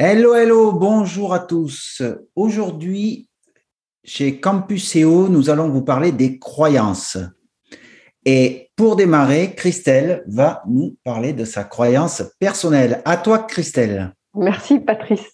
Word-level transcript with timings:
Hello, 0.00 0.32
hello, 0.32 0.70
bonjour 0.70 1.34
à 1.34 1.40
tous. 1.40 2.02
Aujourd'hui, 2.36 3.28
chez 4.04 4.38
Campus 4.38 4.94
CEO, 4.94 5.28
nous 5.28 5.50
allons 5.50 5.68
vous 5.70 5.82
parler 5.82 6.12
des 6.12 6.38
croyances. 6.38 7.18
Et 8.24 8.70
pour 8.76 8.94
démarrer, 8.94 9.56
Christelle 9.56 10.22
va 10.28 10.62
nous 10.68 10.96
parler 11.02 11.32
de 11.32 11.44
sa 11.44 11.64
croyance 11.64 12.22
personnelle. 12.38 13.02
À 13.04 13.16
toi, 13.16 13.40
Christelle. 13.40 14.14
Merci, 14.34 14.78
Patrice. 14.78 15.32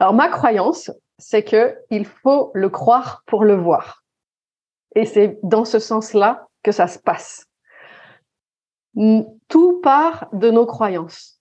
Alors, 0.00 0.14
ma 0.14 0.28
croyance, 0.30 0.90
c'est 1.18 1.44
que 1.44 1.76
il 1.90 2.04
faut 2.04 2.50
le 2.54 2.70
croire 2.70 3.22
pour 3.28 3.44
le 3.44 3.54
voir. 3.54 4.02
Et 4.96 5.06
c'est 5.06 5.38
dans 5.44 5.64
ce 5.64 5.78
sens-là 5.78 6.48
que 6.64 6.72
ça 6.72 6.88
se 6.88 6.98
passe. 6.98 7.46
Tout 9.46 9.80
part 9.80 10.26
de 10.32 10.50
nos 10.50 10.66
croyances. 10.66 11.31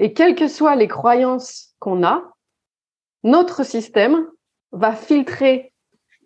Et 0.00 0.14
quelles 0.14 0.34
que 0.34 0.48
soient 0.48 0.76
les 0.76 0.88
croyances 0.88 1.74
qu'on 1.78 2.02
a, 2.02 2.22
notre 3.22 3.64
système 3.64 4.26
va 4.72 4.92
filtrer 4.92 5.74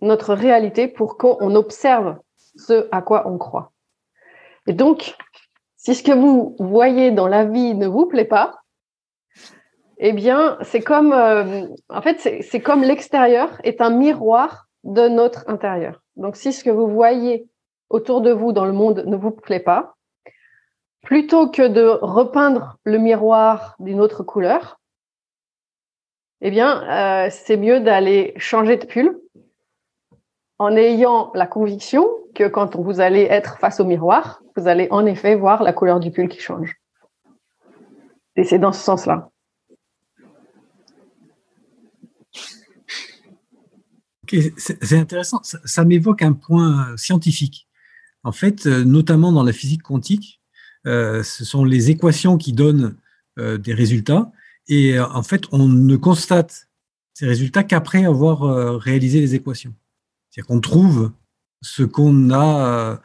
notre 0.00 0.32
réalité 0.32 0.86
pour 0.86 1.18
qu'on 1.18 1.56
observe 1.56 2.18
ce 2.56 2.88
à 2.92 3.02
quoi 3.02 3.26
on 3.26 3.36
croit. 3.36 3.72
Et 4.68 4.74
donc, 4.74 5.16
si 5.76 5.96
ce 5.96 6.04
que 6.04 6.12
vous 6.12 6.54
voyez 6.60 7.10
dans 7.10 7.26
la 7.26 7.44
vie 7.44 7.74
ne 7.74 7.88
vous 7.88 8.06
plaît 8.06 8.24
pas, 8.24 8.60
eh 9.98 10.12
bien, 10.12 10.56
c'est 10.62 10.80
comme, 10.80 11.12
euh, 11.12 11.66
en 11.88 12.00
fait, 12.00 12.20
c'est 12.20 12.60
comme 12.60 12.82
l'extérieur 12.82 13.58
est 13.64 13.80
un 13.80 13.90
miroir 13.90 14.68
de 14.84 15.08
notre 15.08 15.48
intérieur. 15.48 16.00
Donc, 16.14 16.36
si 16.36 16.52
ce 16.52 16.62
que 16.62 16.70
vous 16.70 16.86
voyez 16.86 17.48
autour 17.90 18.20
de 18.20 18.30
vous 18.30 18.52
dans 18.52 18.66
le 18.66 18.72
monde 18.72 19.02
ne 19.04 19.16
vous 19.16 19.32
plaît 19.32 19.58
pas, 19.58 19.93
plutôt 21.04 21.48
que 21.48 21.66
de 21.66 21.86
repeindre 21.86 22.78
le 22.84 22.98
miroir 22.98 23.76
d'une 23.78 24.00
autre 24.00 24.22
couleur, 24.22 24.80
eh 26.40 26.50
bien, 26.50 26.82
euh, 27.26 27.28
c'est 27.30 27.56
mieux 27.56 27.80
d'aller 27.80 28.34
changer 28.36 28.76
de 28.76 28.86
pull 28.86 29.18
en 30.58 30.76
ayant 30.76 31.30
la 31.34 31.46
conviction 31.46 32.08
que 32.34 32.48
quand 32.48 32.76
vous 32.76 33.00
allez 33.00 33.22
être 33.22 33.58
face 33.58 33.80
au 33.80 33.84
miroir, 33.84 34.42
vous 34.56 34.66
allez 34.66 34.88
en 34.90 35.06
effet 35.06 35.36
voir 35.36 35.62
la 35.62 35.72
couleur 35.72 36.00
du 36.00 36.10
pull 36.10 36.28
qui 36.28 36.40
change. 36.40 36.76
Et 38.36 38.44
c'est 38.44 38.58
dans 38.58 38.72
ce 38.72 38.82
sens-là. 38.82 39.30
c'est 44.56 44.98
intéressant. 44.98 45.40
Ça, 45.42 45.84
m'évoque 45.84 46.22
un 46.22 46.32
point 46.32 46.96
scientifique. 46.96 47.68
En 48.24 48.32
fait, 48.32 48.66
euh, 48.66 48.82
notamment 48.82 49.30
dans 49.30 49.44
la 49.44 49.52
physique 49.52 49.82
quantique, 49.82 50.40
ce 50.84 51.44
sont 51.44 51.64
les 51.64 51.90
équations 51.90 52.36
qui 52.36 52.52
donnent 52.52 52.96
des 53.38 53.74
résultats. 53.74 54.30
Et 54.68 54.98
en 55.00 55.22
fait, 55.22 55.44
on 55.52 55.66
ne 55.66 55.96
constate 55.96 56.68
ces 57.14 57.26
résultats 57.26 57.62
qu'après 57.62 58.04
avoir 58.04 58.78
réalisé 58.80 59.20
les 59.20 59.34
équations. 59.34 59.74
C'est-à-dire 60.30 60.48
qu'on 60.48 60.60
trouve 60.60 61.12
ce 61.64 61.82
qu'on 61.82 62.30
a 62.30 62.66
euh, 62.66 62.96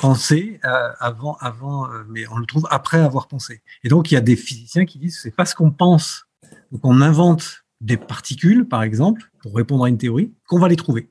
pensé 0.00 0.58
euh, 0.64 0.90
avant, 0.98 1.36
avant, 1.40 1.90
euh, 1.90 2.02
mais 2.08 2.26
on 2.28 2.38
le 2.38 2.46
trouve 2.46 2.66
après 2.70 2.98
avoir 2.98 3.28
pensé. 3.28 3.62
Et 3.84 3.88
donc, 3.88 4.10
il 4.10 4.14
y 4.14 4.16
a 4.16 4.22
des 4.22 4.36
physiciens 4.36 4.86
qui 4.86 4.98
disent 4.98 5.20
c'est 5.22 5.34
pas 5.34 5.44
ce 5.44 5.54
qu'on 5.54 5.70
pense. 5.70 6.26
Donc, 6.72 6.80
on 6.84 7.00
invente 7.00 7.64
des 7.80 7.96
particules, 7.96 8.66
par 8.66 8.82
exemple, 8.82 9.30
pour 9.40 9.54
répondre 9.54 9.84
à 9.84 9.88
une 9.88 9.98
théorie, 9.98 10.32
qu'on 10.48 10.58
va 10.58 10.68
les 10.68 10.76
trouver. 10.76 11.08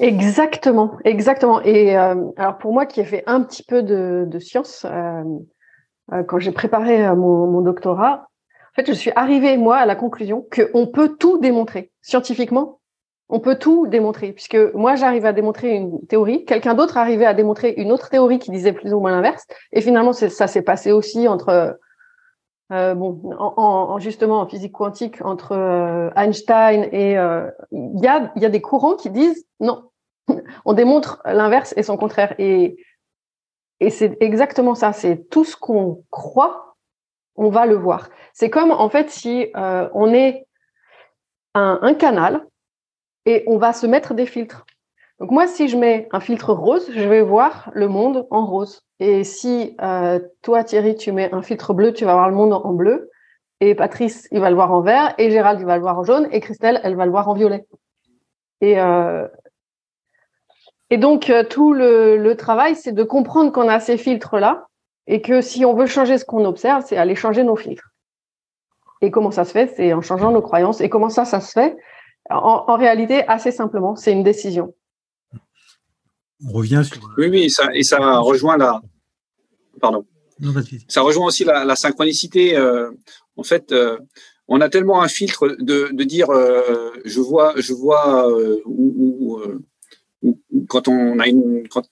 Exactement, 0.00 0.96
exactement. 1.04 1.60
Et 1.62 1.94
alors 1.94 2.58
pour 2.58 2.72
moi 2.72 2.86
qui 2.86 3.00
ai 3.00 3.04
fait 3.04 3.24
un 3.26 3.42
petit 3.42 3.62
peu 3.62 3.82
de, 3.82 4.24
de 4.26 4.38
science, 4.38 4.86
quand 6.28 6.38
j'ai 6.38 6.52
préparé 6.52 7.14
mon, 7.14 7.46
mon, 7.46 7.60
doctorat, 7.60 8.28
en 8.72 8.74
fait, 8.74 8.86
je 8.86 8.92
suis 8.92 9.12
arrivée 9.16 9.56
moi 9.56 9.76
à 9.76 9.86
la 9.86 9.96
conclusion 9.96 10.46
qu'on 10.54 10.86
peut 10.86 11.16
tout 11.16 11.38
démontrer 11.38 11.90
scientifiquement 12.00 12.80
on 13.32 13.40
peut 13.40 13.56
tout 13.56 13.86
démontrer, 13.86 14.32
puisque 14.32 14.58
moi 14.74 14.94
j'arrive 14.94 15.24
à 15.24 15.32
démontrer 15.32 15.74
une 15.74 16.06
théorie, 16.06 16.44
quelqu'un 16.44 16.74
d'autre 16.74 16.98
arrivait 16.98 17.24
à 17.24 17.32
démontrer 17.32 17.72
une 17.78 17.90
autre 17.90 18.10
théorie 18.10 18.38
qui 18.38 18.50
disait 18.50 18.74
plus 18.74 18.92
ou 18.92 19.00
moins 19.00 19.10
l'inverse, 19.10 19.46
et 19.72 19.80
finalement 19.80 20.12
ça 20.12 20.46
s'est 20.46 20.62
passé 20.62 20.92
aussi 20.92 21.26
entre, 21.26 21.78
euh, 22.72 22.94
bon, 22.94 23.20
en, 23.38 23.98
justement 23.98 24.40
en 24.40 24.46
physique 24.46 24.72
quantique 24.72 25.22
entre 25.22 25.52
euh, 25.52 26.10
Einstein 26.16 26.88
et 26.90 27.18
euh, 27.18 27.50
il 27.70 28.00
y, 28.00 28.06
a, 28.06 28.32
y 28.36 28.46
a 28.46 28.48
des 28.48 28.62
courants 28.62 28.96
qui 28.96 29.10
disent 29.10 29.46
non, 29.60 29.90
on 30.64 30.72
démontre 30.72 31.20
l'inverse 31.26 31.74
et 31.76 31.82
son 31.82 31.96
contraire, 31.96 32.34
et 32.38 32.76
et 33.80 33.90
c'est 33.90 34.16
exactement 34.20 34.74
ça, 34.74 34.92
c'est 34.92 35.28
tout 35.28 35.44
ce 35.44 35.56
qu'on 35.56 36.04
croit, 36.10 36.76
on 37.36 37.50
va 37.50 37.66
le 37.66 37.74
voir. 37.74 38.08
C'est 38.32 38.48
comme 38.48 38.70
en 38.70 38.88
fait 38.88 39.10
si 39.10 39.50
on 39.54 40.14
est 40.14 40.46
un, 41.54 41.80
un 41.82 41.94
canal 41.94 42.46
et 43.26 43.42
on 43.48 43.58
va 43.58 43.72
se 43.72 43.86
mettre 43.86 44.14
des 44.14 44.26
filtres. 44.26 44.64
Donc 45.18 45.30
moi, 45.30 45.46
si 45.46 45.68
je 45.68 45.76
mets 45.76 46.08
un 46.12 46.20
filtre 46.20 46.52
rose, 46.52 46.90
je 46.92 47.08
vais 47.08 47.22
voir 47.22 47.70
le 47.74 47.88
monde 47.88 48.26
en 48.30 48.46
rose. 48.46 48.82
Et 49.04 49.24
si 49.24 49.74
euh, 49.82 50.20
toi, 50.42 50.62
Thierry, 50.62 50.94
tu 50.94 51.10
mets 51.10 51.34
un 51.34 51.42
filtre 51.42 51.74
bleu, 51.74 51.92
tu 51.92 52.04
vas 52.04 52.12
voir 52.12 52.28
le 52.28 52.36
monde 52.36 52.52
en 52.52 52.72
bleu. 52.72 53.10
Et 53.58 53.74
Patrice, 53.74 54.28
il 54.30 54.38
va 54.38 54.48
le 54.48 54.54
voir 54.54 54.70
en 54.70 54.80
vert. 54.80 55.12
Et 55.18 55.32
Gérald, 55.32 55.58
il 55.58 55.66
va 55.66 55.74
le 55.74 55.82
voir 55.82 55.98
en 55.98 56.04
jaune. 56.04 56.28
Et 56.30 56.38
Christelle, 56.38 56.80
elle 56.84 56.94
va 56.94 57.04
le 57.04 57.10
voir 57.10 57.26
en 57.28 57.34
violet. 57.34 57.66
Et, 58.60 58.78
euh, 58.78 59.26
et 60.88 60.98
donc, 60.98 61.30
euh, 61.30 61.42
tout 61.42 61.72
le, 61.72 62.16
le 62.16 62.36
travail, 62.36 62.76
c'est 62.76 62.92
de 62.92 63.02
comprendre 63.02 63.50
qu'on 63.50 63.68
a 63.68 63.80
ces 63.80 63.98
filtres-là. 63.98 64.68
Et 65.08 65.20
que 65.20 65.40
si 65.40 65.64
on 65.64 65.74
veut 65.74 65.86
changer 65.86 66.16
ce 66.16 66.24
qu'on 66.24 66.44
observe, 66.44 66.84
c'est 66.86 66.96
aller 66.96 67.16
changer 67.16 67.42
nos 67.42 67.56
filtres. 67.56 67.90
Et 69.00 69.10
comment 69.10 69.32
ça 69.32 69.44
se 69.44 69.50
fait? 69.50 69.74
C'est 69.74 69.92
en 69.92 70.00
changeant 70.00 70.30
nos 70.30 70.42
croyances. 70.42 70.80
Et 70.80 70.88
comment 70.88 71.10
ça, 71.10 71.24
ça 71.24 71.40
se 71.40 71.50
fait? 71.50 71.76
En, 72.30 72.76
réalité, 72.76 73.26
assez 73.26 73.50
simplement, 73.50 73.96
c'est 73.96 74.12
une 74.12 74.22
décision. 74.22 74.74
On 76.46 76.52
revient 76.52 76.82
sur. 76.84 77.02
Oui, 77.18 77.28
oui, 77.30 77.50
ça, 77.50 77.66
et 77.74 77.82
ça 77.82 78.18
rejoint 78.18 78.56
la. 78.56 78.80
Pardon. 79.82 80.06
ça 80.88 81.02
rejoint 81.02 81.26
aussi 81.26 81.44
la, 81.44 81.76
synchronicité. 81.76 82.56
Euh, 82.56 82.90
en 83.36 83.42
fait, 83.42 83.72
euh, 83.72 83.98
on 84.48 84.60
a 84.60 84.68
tellement 84.68 85.02
un 85.02 85.08
filtre 85.08 85.56
de, 85.58 85.90
dire 86.04 86.30
euh, 86.30 86.90
je 87.04 87.20
vois, 87.20 87.52
je 87.56 87.74
vois, 87.74 88.28
ou, 88.64 89.40
quand 90.68 90.86
on 90.86 91.18
a 91.18 91.26
une, 91.26 91.66
quand 91.68 91.84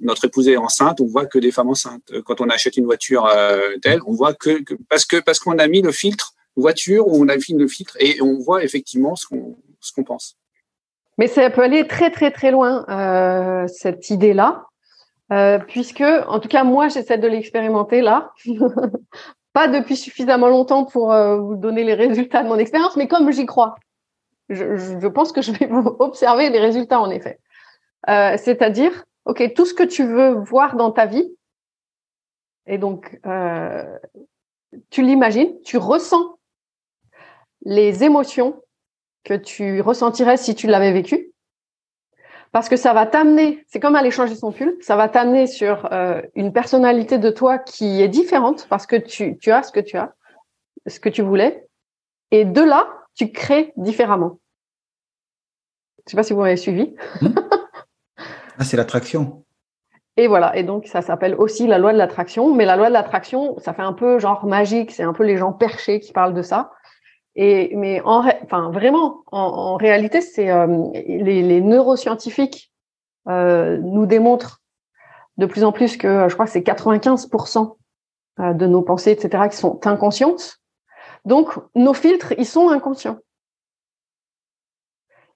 notre, 0.00 0.24
épouse 0.24 0.48
est 0.48 0.56
enceinte, 0.56 1.00
on 1.00 1.06
voit 1.06 1.26
que 1.26 1.38
des 1.38 1.52
femmes 1.52 1.70
enceintes. 1.70 2.12
Quand 2.26 2.40
on 2.40 2.50
achète 2.50 2.76
une 2.76 2.84
voiture 2.84 3.30
telle, 3.80 4.00
on 4.06 4.12
voit 4.12 4.34
que, 4.34 4.62
que 4.62 4.74
parce 4.90 5.04
que 5.04 5.18
parce 5.20 5.38
qu'on 5.38 5.58
a 5.58 5.68
mis 5.68 5.80
le 5.80 5.92
filtre 5.92 6.34
voiture 6.56 7.06
où 7.06 7.22
on 7.22 7.28
affine 7.28 7.58
le 7.58 7.68
filtre 7.68 7.96
et 8.00 8.20
on 8.20 8.38
voit 8.38 8.64
effectivement 8.64 9.14
ce 9.14 9.26
qu'on 9.26 9.56
ce 9.80 9.92
qu'on 9.92 10.04
pense. 10.04 10.36
Mais 11.18 11.26
ça 11.26 11.50
peut 11.50 11.62
aller 11.62 11.86
très 11.86 12.10
très 12.10 12.30
très 12.30 12.50
loin 12.50 12.84
euh, 12.88 13.66
cette 13.68 14.10
idée-là, 14.10 14.64
euh, 15.32 15.58
puisque 15.58 16.00
en 16.00 16.40
tout 16.40 16.48
cas 16.48 16.64
moi 16.64 16.88
j'essaie 16.88 17.18
de 17.18 17.28
l'expérimenter 17.28 18.00
là, 18.00 18.32
pas 19.52 19.68
depuis 19.68 19.96
suffisamment 19.96 20.48
longtemps 20.48 20.84
pour 20.84 21.12
euh, 21.12 21.36
vous 21.38 21.56
donner 21.56 21.84
les 21.84 21.94
résultats 21.94 22.42
de 22.42 22.48
mon 22.48 22.58
expérience, 22.58 22.96
mais 22.96 23.08
comme 23.08 23.30
j'y 23.30 23.46
crois, 23.46 23.74
je, 24.48 25.06
pense 25.08 25.32
que 25.32 25.42
je 25.42 25.52
vais 25.52 25.68
observer 25.98 26.48
les 26.50 26.60
résultats 26.60 27.00
en 27.00 27.10
effet. 27.10 27.38
Euh, 28.08 28.36
c'est-à-dire, 28.38 29.04
ok, 29.26 29.52
tout 29.54 29.66
ce 29.66 29.74
que 29.74 29.82
tu 29.82 30.04
veux 30.04 30.30
voir 30.30 30.76
dans 30.76 30.92
ta 30.92 31.06
vie, 31.06 31.30
et 32.66 32.78
donc 32.78 33.18
tu 34.90 35.02
l'imagines, 35.02 35.58
tu 35.64 35.78
ressens 35.78 36.38
les 37.64 38.04
émotions 38.04 38.62
que 39.24 39.34
tu 39.34 39.80
ressentirais 39.80 40.36
si 40.36 40.54
tu 40.54 40.66
l'avais 40.66 40.92
vécu. 40.92 41.32
Parce 42.52 42.68
que 42.68 42.76
ça 42.76 42.94
va 42.94 43.06
t'amener, 43.06 43.64
c'est 43.68 43.80
comme 43.80 43.94
aller 43.94 44.10
changer 44.10 44.34
son 44.34 44.52
pull, 44.52 44.76
ça 44.80 44.96
va 44.96 45.08
t'amener 45.08 45.46
sur 45.46 45.88
euh, 45.92 46.22
une 46.34 46.52
personnalité 46.52 47.18
de 47.18 47.30
toi 47.30 47.58
qui 47.58 48.02
est 48.02 48.08
différente 48.08 48.66
parce 48.68 48.86
que 48.86 48.96
tu, 48.96 49.36
tu 49.38 49.50
as 49.50 49.62
ce 49.62 49.72
que 49.72 49.80
tu 49.80 49.96
as, 49.96 50.14
ce 50.86 50.98
que 50.98 51.08
tu 51.08 51.22
voulais. 51.22 51.66
Et 52.30 52.44
de 52.44 52.62
là, 52.62 52.88
tu 53.14 53.32
crées 53.32 53.72
différemment. 53.76 54.38
Je 56.06 56.12
sais 56.12 56.16
pas 56.16 56.22
si 56.22 56.32
vous 56.32 56.40
m'avez 56.40 56.56
suivi. 56.56 56.94
Hmm. 57.20 57.28
ah, 58.58 58.64
c'est 58.64 58.76
l'attraction. 58.76 59.44
Et 60.16 60.26
voilà. 60.26 60.56
Et 60.56 60.62
donc, 60.62 60.86
ça 60.86 61.02
s'appelle 61.02 61.34
aussi 61.34 61.66
la 61.66 61.78
loi 61.78 61.92
de 61.92 61.98
l'attraction. 61.98 62.54
Mais 62.54 62.64
la 62.64 62.76
loi 62.76 62.88
de 62.88 62.94
l'attraction, 62.94 63.58
ça 63.58 63.74
fait 63.74 63.82
un 63.82 63.92
peu 63.92 64.18
genre 64.18 64.46
magique. 64.46 64.90
C'est 64.90 65.02
un 65.02 65.12
peu 65.12 65.24
les 65.24 65.36
gens 65.36 65.52
perchés 65.52 66.00
qui 66.00 66.12
parlent 66.12 66.34
de 66.34 66.42
ça. 66.42 66.72
Et 67.40 67.72
mais 67.76 68.00
en, 68.00 68.26
enfin 68.42 68.70
vraiment, 68.72 69.22
en, 69.30 69.76
réalité, 69.76 70.20
c'est 70.20 70.48
les, 70.92 71.60
neuroscientifiques 71.60 72.72
nous 73.26 74.06
démontrent 74.06 74.60
de 75.36 75.46
plus 75.46 75.62
en 75.62 75.70
plus 75.70 75.96
que 75.96 76.28
je 76.28 76.34
crois 76.34 76.46
que 76.46 76.50
c'est 76.50 76.66
95% 76.66 77.76
de 78.38 78.66
nos 78.66 78.82
pensées, 78.82 79.12
etc., 79.12 79.44
qui 79.48 79.56
sont 79.56 79.78
inconscientes. 79.86 80.58
Donc 81.26 81.52
nos 81.76 81.94
filtres, 81.94 82.34
ils 82.38 82.46
sont 82.46 82.70
inconscients. 82.70 83.18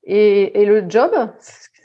Et, 0.03 0.61
et 0.61 0.65
le 0.65 0.91
job, 0.91 1.13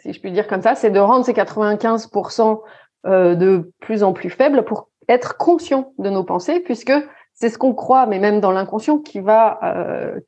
si 0.02 0.14
je 0.14 0.20
puis 0.20 0.32
dire 0.32 0.48
comme 0.48 0.64
ça, 0.64 0.74
c'est 0.74 0.90
de 0.90 1.00
rendre 1.00 1.26
ces 1.26 1.34
95% 1.34 2.62
euh, 3.06 3.36
de 3.36 3.72
plus 3.80 4.04
en 4.04 4.12
plus 4.14 4.32
faibles 4.32 4.66
pour 4.66 4.90
être 5.08 5.38
conscient 5.38 5.94
de 6.00 6.10
nos 6.10 6.24
pensées, 6.24 6.60
puisque 6.60 6.92
c'est 7.40 7.50
ce 7.50 7.58
qu'on 7.58 7.74
croit, 7.74 8.06
mais 8.06 8.20
même 8.20 8.42
dans 8.42 8.52
l'inconscient, 8.52 9.00
qui 9.00 9.20
va 9.20 9.60
euh, 9.64 10.20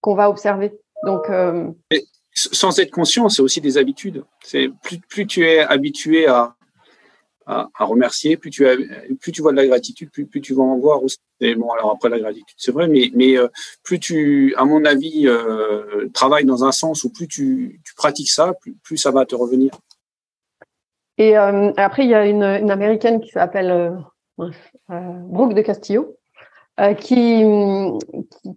qu'on 0.00 0.14
va 0.14 0.30
observer. 0.30 0.72
Donc, 1.04 1.28
euh, 1.30 1.70
sans 2.34 2.78
être 2.78 2.90
conscient, 2.90 3.28
c'est 3.28 3.42
aussi 3.42 3.60
des 3.60 3.78
habitudes. 3.78 4.24
C'est 4.42 4.68
plus, 4.82 4.98
plus 4.98 5.26
tu 5.26 5.46
es 5.46 5.60
habitué 5.60 6.26
à, 6.26 6.54
à, 7.46 7.68
remercier, 7.80 8.36
plus 8.36 8.50
tu, 8.50 8.66
as, 8.66 8.76
plus 9.20 9.32
tu 9.32 9.42
vois 9.42 9.52
de 9.52 9.56
la 9.56 9.66
gratitude, 9.66 10.10
plus, 10.10 10.26
plus 10.26 10.40
tu 10.40 10.54
vas 10.54 10.62
en 10.62 10.78
voir 10.78 11.02
aussi. 11.02 11.18
bon, 11.40 11.70
alors 11.70 11.90
après 11.90 12.08
la 12.08 12.18
gratitude, 12.18 12.56
c'est 12.56 12.72
vrai, 12.72 12.88
mais, 12.88 13.10
mais 13.14 13.36
euh, 13.36 13.48
plus 13.82 13.98
tu, 13.98 14.54
à 14.56 14.64
mon 14.64 14.84
avis, 14.84 15.28
travailles 16.12 16.46
dans 16.46 16.64
un 16.64 16.72
sens 16.72 17.04
où 17.04 17.10
plus 17.10 17.28
tu, 17.28 17.80
tu 17.84 17.94
pratiques 17.94 18.30
ça, 18.30 18.54
plus, 18.60 18.74
plus, 18.82 18.96
ça 18.96 19.10
va 19.10 19.26
te 19.26 19.34
revenir. 19.34 19.72
Et 21.18 21.38
euh, 21.38 21.72
après, 21.76 22.04
il 22.04 22.10
y 22.10 22.14
a 22.14 22.26
une, 22.26 22.42
une 22.42 22.70
américaine 22.70 23.20
qui 23.20 23.30
s'appelle 23.30 23.70
euh, 24.40 24.50
Brooke 24.88 25.54
de 25.54 25.62
Castillo, 25.62 26.16
qui, 26.98 27.44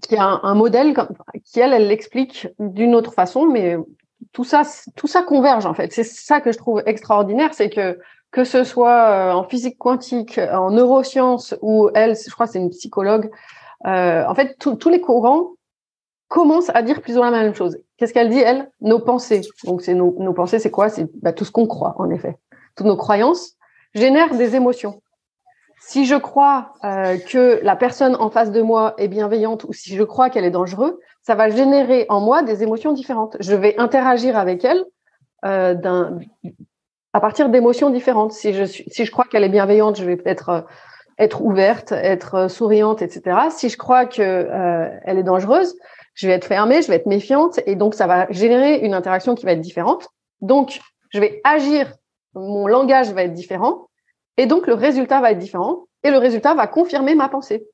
qui 0.01 0.15
a 0.15 0.23
un, 0.23 0.39
un, 0.43 0.55
modèle 0.55 0.95
qui, 1.43 1.59
elle, 1.59 1.73
elle 1.73 1.87
l'explique 1.87 2.47
d'une 2.59 2.95
autre 2.95 3.13
façon, 3.13 3.45
mais 3.45 3.77
tout 4.33 4.43
ça, 4.43 4.63
tout 4.95 5.07
ça 5.07 5.21
converge 5.21 5.65
en 5.65 5.73
fait. 5.73 5.93
C'est 5.93 6.03
ça 6.03 6.41
que 6.41 6.51
je 6.51 6.57
trouve 6.57 6.81
extraordinaire, 6.85 7.53
c'est 7.53 7.69
que 7.69 7.99
que 8.31 8.43
ce 8.43 8.63
soit 8.63 9.09
euh, 9.09 9.31
en 9.31 9.43
physique 9.43 9.77
quantique, 9.77 10.37
en 10.37 10.71
neurosciences, 10.71 11.55
ou 11.61 11.89
elle, 11.93 12.15
je 12.15 12.31
crois, 12.31 12.47
c'est 12.47 12.59
une 12.59 12.69
psychologue. 12.69 13.31
Euh, 13.85 14.25
en 14.27 14.35
fait, 14.35 14.57
tous 14.59 14.89
les 14.89 15.01
courants 15.01 15.51
commencent 16.27 16.71
à 16.73 16.81
dire 16.81 17.01
plus 17.01 17.15
ou 17.15 17.21
moins 17.21 17.31
la 17.31 17.41
même 17.43 17.55
chose. 17.55 17.79
Qu'est-ce 17.97 18.13
qu'elle 18.13 18.29
dit, 18.29 18.39
elle? 18.39 18.69
Nos 18.81 18.99
pensées. 18.99 19.41
Donc, 19.63 19.81
c'est 19.81 19.93
nos, 19.93 20.15
nos, 20.19 20.33
pensées, 20.33 20.59
c'est 20.59 20.71
quoi? 20.71 20.89
C'est 20.89 21.07
bah, 21.21 21.31
tout 21.31 21.45
ce 21.45 21.51
qu'on 21.51 21.67
croit, 21.67 21.95
en 21.97 22.09
effet. 22.09 22.37
Toutes 22.75 22.87
nos 22.87 22.97
croyances 22.97 23.55
génèrent 23.95 24.35
des 24.35 24.55
émotions. 24.55 25.01
Si 25.79 26.06
je 26.06 26.15
crois 26.15 26.74
euh, 26.83 27.18
que 27.18 27.59
la 27.63 27.75
personne 27.75 28.15
en 28.15 28.29
face 28.29 28.51
de 28.51 28.62
moi 28.62 28.95
est 28.97 29.07
bienveillante 29.07 29.63
ou 29.63 29.74
si 29.74 29.95
je 29.95 30.03
crois 30.03 30.29
qu'elle 30.29 30.45
est 30.45 30.51
dangereuse, 30.51 30.97
ça 31.21 31.35
va 31.35 31.50
générer 31.50 32.06
en 32.09 32.19
moi 32.19 32.44
des 32.44 32.63
émotions 32.63 32.94
différentes. 32.94 33.38
Je 33.39 33.56
vais 33.56 33.77
interagir 33.77 34.38
avec 34.38 34.65
elle 34.65 34.83
euh, 35.45 35.75
à 37.13 37.19
partir 37.19 37.50
d'émotions 37.50 37.89
différentes. 37.89 38.31
Si 38.31 38.53
je, 38.53 38.63
suis, 38.63 38.83
si 38.88 39.06
je 39.06 39.12
crois 39.12 39.25
qu'elle 39.25 39.44
est 39.44 39.50
bienveillante, 39.50 39.97
je 39.97 40.06
vais 40.06 40.18
peut-être 40.18 40.50
euh, 40.50 40.62
être 41.18 41.41
ouverte, 41.41 41.91
être 41.91 42.35
euh, 42.35 42.47
souriante, 42.47 43.01
etc. 43.01 43.38
Si 43.50 43.69
je 43.69 43.77
crois 43.77 44.06
que 44.06 44.21
euh, 44.21 44.89
elle 45.03 45.18
est 45.18 45.23
dangereuse, 45.23 45.75
je 46.13 46.27
vais 46.27 46.33
être 46.33 46.45
fermée, 46.45 46.81
je 46.81 46.88
vais 46.88 46.95
être 46.95 47.07
méfiante, 47.07 47.59
et 47.65 47.75
donc 47.75 47.95
ça 47.95 48.07
va 48.07 48.27
générer 48.30 48.80
une 48.80 48.94
interaction 48.94 49.35
qui 49.35 49.45
va 49.45 49.53
être 49.53 49.62
différente. 49.62 50.07
Donc, 50.41 50.80
je 51.09 51.19
vais 51.19 51.41
agir, 51.44 51.91
mon 52.35 52.68
langage 52.68 53.12
va 53.12 53.23
être 53.23 53.33
différent, 53.33 53.86
et 54.37 54.45
donc 54.45 54.67
le 54.67 54.73
résultat 54.73 55.19
va 55.21 55.31
être 55.31 55.39
différent, 55.39 55.87
et 56.03 56.11
le 56.11 56.17
résultat 56.17 56.53
va 56.53 56.67
confirmer 56.67 57.15
ma 57.15 57.27
pensée. 57.29 57.67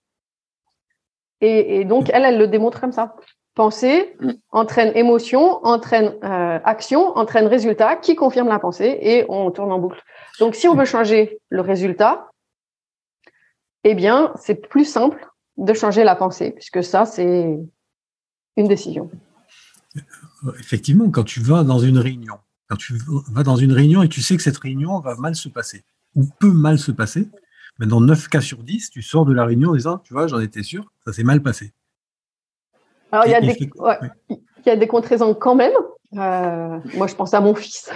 Et, 1.41 1.81
et 1.81 1.85
donc, 1.85 2.09
elle, 2.13 2.23
elle 2.23 2.37
le 2.37 2.47
démontre 2.47 2.79
comme 2.79 2.93
ça. 2.93 3.15
Pensée 3.55 4.15
mm. 4.19 4.31
entraîne 4.51 4.91
émotion, 4.95 5.63
entraîne 5.65 6.15
euh, 6.23 6.59
action, 6.63 7.15
entraîne 7.17 7.47
résultat 7.47 7.95
qui 7.95 8.15
confirme 8.15 8.47
la 8.47 8.59
pensée 8.59 8.97
et 9.01 9.25
on 9.29 9.51
tourne 9.51 9.71
en 9.71 9.79
boucle. 9.79 10.01
Donc 10.39 10.55
si 10.55 10.67
on 10.67 10.75
veut 10.75 10.85
changer 10.85 11.39
le 11.49 11.61
résultat, 11.61 12.31
eh 13.83 13.93
bien 13.93 14.33
c'est 14.37 14.55
plus 14.55 14.85
simple 14.85 15.29
de 15.57 15.73
changer 15.73 16.03
la 16.03 16.15
pensée 16.15 16.51
puisque 16.51 16.83
ça 16.83 17.05
c'est 17.05 17.59
une 18.57 18.67
décision. 18.67 19.11
Effectivement, 20.59 21.11
quand 21.11 21.23
tu 21.23 21.39
vas 21.39 21.63
dans 21.63 21.77
une 21.77 21.99
réunion, 21.99 22.39
quand 22.67 22.77
tu 22.77 22.95
vas 23.31 23.43
dans 23.43 23.55
une 23.55 23.71
réunion 23.71 24.01
et 24.01 24.09
tu 24.09 24.23
sais 24.23 24.35
que 24.35 24.41
cette 24.41 24.57
réunion 24.57 24.99
va 24.99 25.15
mal 25.15 25.35
se 25.35 25.47
passer 25.47 25.83
ou 26.15 26.23
peut 26.39 26.51
mal 26.51 26.77
se 26.77 26.91
passer, 26.91 27.27
mais 27.79 27.85
dans 27.85 28.01
9 28.01 28.27
cas 28.29 28.41
sur 28.41 28.63
10, 28.63 28.91
tu 28.91 29.01
sors 29.01 29.25
de 29.25 29.33
la 29.33 29.45
réunion 29.45 29.71
en 29.71 29.75
disant, 29.75 29.97
tu 29.99 30.13
vois, 30.13 30.27
j'en 30.27 30.39
étais 30.39 30.63
sûr, 30.63 30.91
ça 31.05 31.13
s'est 31.13 31.23
mal 31.23 31.41
passé. 31.41 31.73
Alors, 33.11 33.25
il 33.25 33.31
y, 33.31 33.35
a 33.35 33.41
des, 33.41 33.69
il 34.29 34.65
y 34.65 34.69
a 34.69 34.75
des 34.75 34.87
contre-exemples 34.87 35.37
quand 35.39 35.55
même. 35.55 35.73
Euh, 36.13 36.79
moi, 36.95 37.07
je 37.07 37.15
pense 37.15 37.33
à 37.33 37.41
mon 37.41 37.55
fils. 37.55 37.91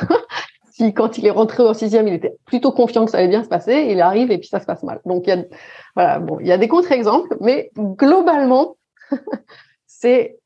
si, 0.71 0.93
quand 0.93 1.17
il 1.17 1.25
est 1.25 1.31
rentré 1.31 1.63
en 1.63 1.73
sixième, 1.73 2.07
il 2.07 2.13
était 2.13 2.35
plutôt 2.45 2.71
confiant 2.71 3.05
que 3.05 3.11
ça 3.11 3.17
allait 3.17 3.27
bien 3.27 3.43
se 3.43 3.49
passer, 3.49 3.87
il 3.89 4.01
arrive 4.01 4.31
et 4.31 4.37
puis 4.37 4.47
ça 4.47 4.59
se 4.59 4.65
passe 4.65 4.83
mal. 4.83 4.99
Donc, 5.05 5.25
il 5.27 5.29
y 5.29 5.33
a, 5.33 5.43
voilà, 5.95 6.19
bon, 6.19 6.39
il 6.39 6.47
y 6.47 6.51
a 6.51 6.57
des 6.57 6.67
contre-exemples, 6.67 7.35
mais 7.41 7.71
globalement, 7.75 8.77
c'est 9.87 10.37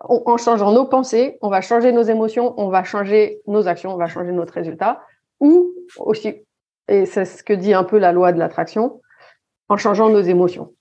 en 0.00 0.36
changeant 0.36 0.72
nos 0.72 0.86
pensées, 0.86 1.38
on 1.42 1.48
va 1.48 1.60
changer 1.60 1.92
nos 1.92 2.02
émotions, 2.02 2.54
on 2.56 2.68
va 2.68 2.84
changer 2.84 3.40
nos 3.46 3.68
actions, 3.68 3.92
on 3.94 3.98
va 3.98 4.06
changer 4.06 4.32
notre 4.32 4.54
résultat, 4.54 5.02
ou 5.40 5.72
aussi, 5.98 6.42
et 6.88 7.06
c'est 7.06 7.24
ce 7.24 7.42
que 7.42 7.52
dit 7.52 7.74
un 7.74 7.84
peu 7.84 7.98
la 7.98 8.12
loi 8.12 8.32
de 8.32 8.38
l'attraction, 8.38 9.00
en 9.68 9.76
changeant 9.76 10.10
nos 10.10 10.20
émotions 10.20 10.74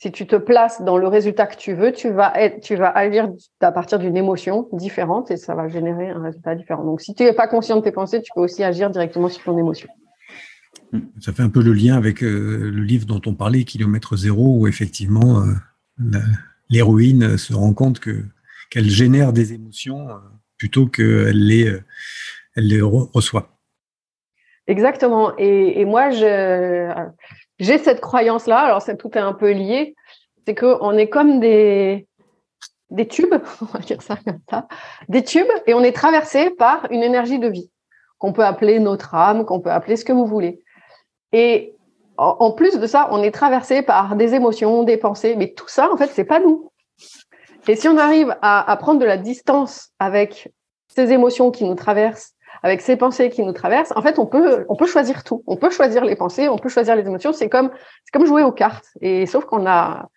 si 0.00 0.10
tu 0.10 0.26
te 0.26 0.36
places 0.36 0.80
dans 0.80 0.96
le 0.96 1.06
résultat 1.06 1.46
que 1.46 1.56
tu 1.56 1.74
veux, 1.74 1.92
tu 1.92 2.10
vas 2.10 2.28
agir 2.28 3.28
à 3.60 3.70
partir 3.70 3.98
d'une 3.98 4.16
émotion 4.16 4.66
différente 4.72 5.30
et 5.30 5.36
ça 5.36 5.54
va 5.54 5.68
générer 5.68 6.08
un 6.08 6.22
résultat 6.22 6.54
différent. 6.54 6.84
Donc, 6.84 7.02
si 7.02 7.14
tu 7.14 7.22
n'es 7.22 7.34
pas 7.34 7.46
conscient 7.46 7.76
de 7.76 7.82
tes 7.82 7.92
pensées, 7.92 8.22
tu 8.22 8.32
peux 8.34 8.40
aussi 8.40 8.64
agir 8.64 8.88
directement 8.88 9.28
sur 9.28 9.44
ton 9.44 9.58
émotion. 9.58 9.90
Ça 11.20 11.34
fait 11.34 11.42
un 11.42 11.50
peu 11.50 11.62
le 11.62 11.74
lien 11.74 11.98
avec 11.98 12.24
euh, 12.24 12.70
le 12.72 12.82
livre 12.82 13.04
dont 13.04 13.20
on 13.26 13.34
parlait, 13.34 13.64
Kilomètre 13.64 14.16
Zéro, 14.16 14.60
où 14.60 14.66
effectivement 14.66 15.42
euh, 15.42 16.18
l'héroïne 16.70 17.36
se 17.36 17.52
rend 17.52 17.74
compte 17.74 18.00
que 18.00 18.24
qu'elle 18.70 18.88
génère 18.88 19.34
des 19.34 19.52
émotions 19.52 20.08
euh, 20.08 20.14
plutôt 20.56 20.86
qu'elle 20.86 21.46
les, 21.46 21.78
elle 22.56 22.68
les 22.68 22.80
reçoit. 22.80 23.59
Exactement. 24.70 25.32
Et, 25.36 25.84
moi, 25.84 26.10
j'ai 26.10 27.78
cette 27.78 28.00
croyance-là, 28.00 28.58
alors 28.60 28.84
tout 28.96 29.10
est 29.14 29.20
un 29.20 29.32
peu 29.32 29.50
lié, 29.50 29.96
c'est 30.46 30.54
qu'on 30.54 30.96
est 30.96 31.08
comme 31.08 31.40
des, 31.40 32.06
tubes, 33.08 33.34
on 33.60 33.64
va 33.64 33.80
dire 33.80 34.00
ça 34.00 34.16
comme 34.24 34.38
ça, 34.48 34.68
des 35.08 35.24
tubes, 35.24 35.50
et 35.66 35.74
on 35.74 35.82
est 35.82 35.90
traversé 35.90 36.50
par 36.50 36.86
une 36.92 37.02
énergie 37.02 37.40
de 37.40 37.48
vie, 37.48 37.68
qu'on 38.18 38.32
peut 38.32 38.44
appeler 38.44 38.78
notre 38.78 39.12
âme, 39.12 39.44
qu'on 39.44 39.58
peut 39.58 39.72
appeler 39.72 39.96
ce 39.96 40.04
que 40.04 40.12
vous 40.12 40.26
voulez. 40.26 40.62
Et 41.32 41.74
en 42.16 42.52
plus 42.52 42.78
de 42.78 42.86
ça, 42.86 43.08
on 43.10 43.24
est 43.24 43.32
traversé 43.32 43.82
par 43.82 44.14
des 44.14 44.34
émotions, 44.34 44.84
des 44.84 44.98
pensées, 44.98 45.34
mais 45.34 45.52
tout 45.52 45.68
ça, 45.68 45.90
en 45.92 45.96
fait, 45.96 46.12
c'est 46.12 46.24
pas 46.24 46.38
nous. 46.38 46.70
Et 47.66 47.74
si 47.74 47.88
on 47.88 47.98
arrive 47.98 48.36
à 48.40 48.76
prendre 48.76 49.00
de 49.00 49.04
la 49.04 49.16
distance 49.16 49.88
avec 49.98 50.52
ces 50.86 51.10
émotions 51.10 51.50
qui 51.50 51.64
nous 51.64 51.74
traversent, 51.74 52.34
avec 52.62 52.80
ces 52.80 52.96
pensées 52.96 53.30
qui 53.30 53.42
nous 53.42 53.52
traversent, 53.52 53.92
en 53.96 54.02
fait, 54.02 54.18
on 54.18 54.26
peut, 54.26 54.66
on 54.68 54.76
peut 54.76 54.86
choisir 54.86 55.24
tout. 55.24 55.42
On 55.46 55.56
peut 55.56 55.70
choisir 55.70 56.04
les 56.04 56.16
pensées, 56.16 56.48
on 56.48 56.58
peut 56.58 56.68
choisir 56.68 56.96
les 56.96 57.06
émotions. 57.06 57.32
C'est 57.32 57.48
comme, 57.48 57.70
c'est 58.04 58.12
comme 58.12 58.26
jouer 58.26 58.42
aux 58.42 58.52
cartes. 58.52 58.86
Et 59.00 59.26
sauf 59.26 59.44
qu'on 59.44 59.66
a, 59.66 60.08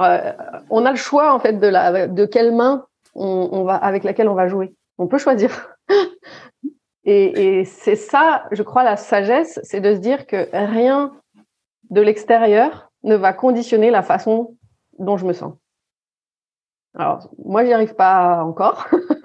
euh, 0.00 0.32
on 0.70 0.84
a 0.84 0.90
le 0.90 0.96
choix 0.96 1.32
en 1.32 1.38
fait 1.38 1.54
de 1.54 1.66
la, 1.66 2.06
de 2.06 2.24
quelle 2.26 2.54
main 2.54 2.86
on, 3.14 3.64
va, 3.64 3.76
avec 3.76 4.04
laquelle 4.04 4.28
on 4.28 4.34
va 4.34 4.48
jouer. 4.48 4.74
On 4.98 5.06
peut 5.06 5.18
choisir. 5.18 5.74
et, 7.04 7.60
et 7.60 7.64
c'est 7.64 7.96
ça, 7.96 8.44
je 8.50 8.62
crois, 8.62 8.84
la 8.84 8.96
sagesse, 8.96 9.58
c'est 9.62 9.80
de 9.80 9.94
se 9.94 9.98
dire 9.98 10.26
que 10.26 10.48
rien 10.52 11.12
de 11.90 12.00
l'extérieur 12.00 12.90
ne 13.04 13.14
va 13.14 13.32
conditionner 13.32 13.90
la 13.90 14.02
façon 14.02 14.56
dont 14.98 15.16
je 15.16 15.26
me 15.26 15.32
sens. 15.32 15.54
Alors, 16.94 17.28
moi, 17.44 17.64
j'y 17.64 17.72
arrive 17.72 17.94
pas 17.94 18.42
encore. 18.42 18.88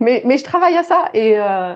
mais, 0.00 0.22
mais, 0.24 0.38
je 0.38 0.44
travaille 0.44 0.76
à 0.76 0.82
ça 0.82 1.10
et, 1.14 1.38
euh, 1.38 1.74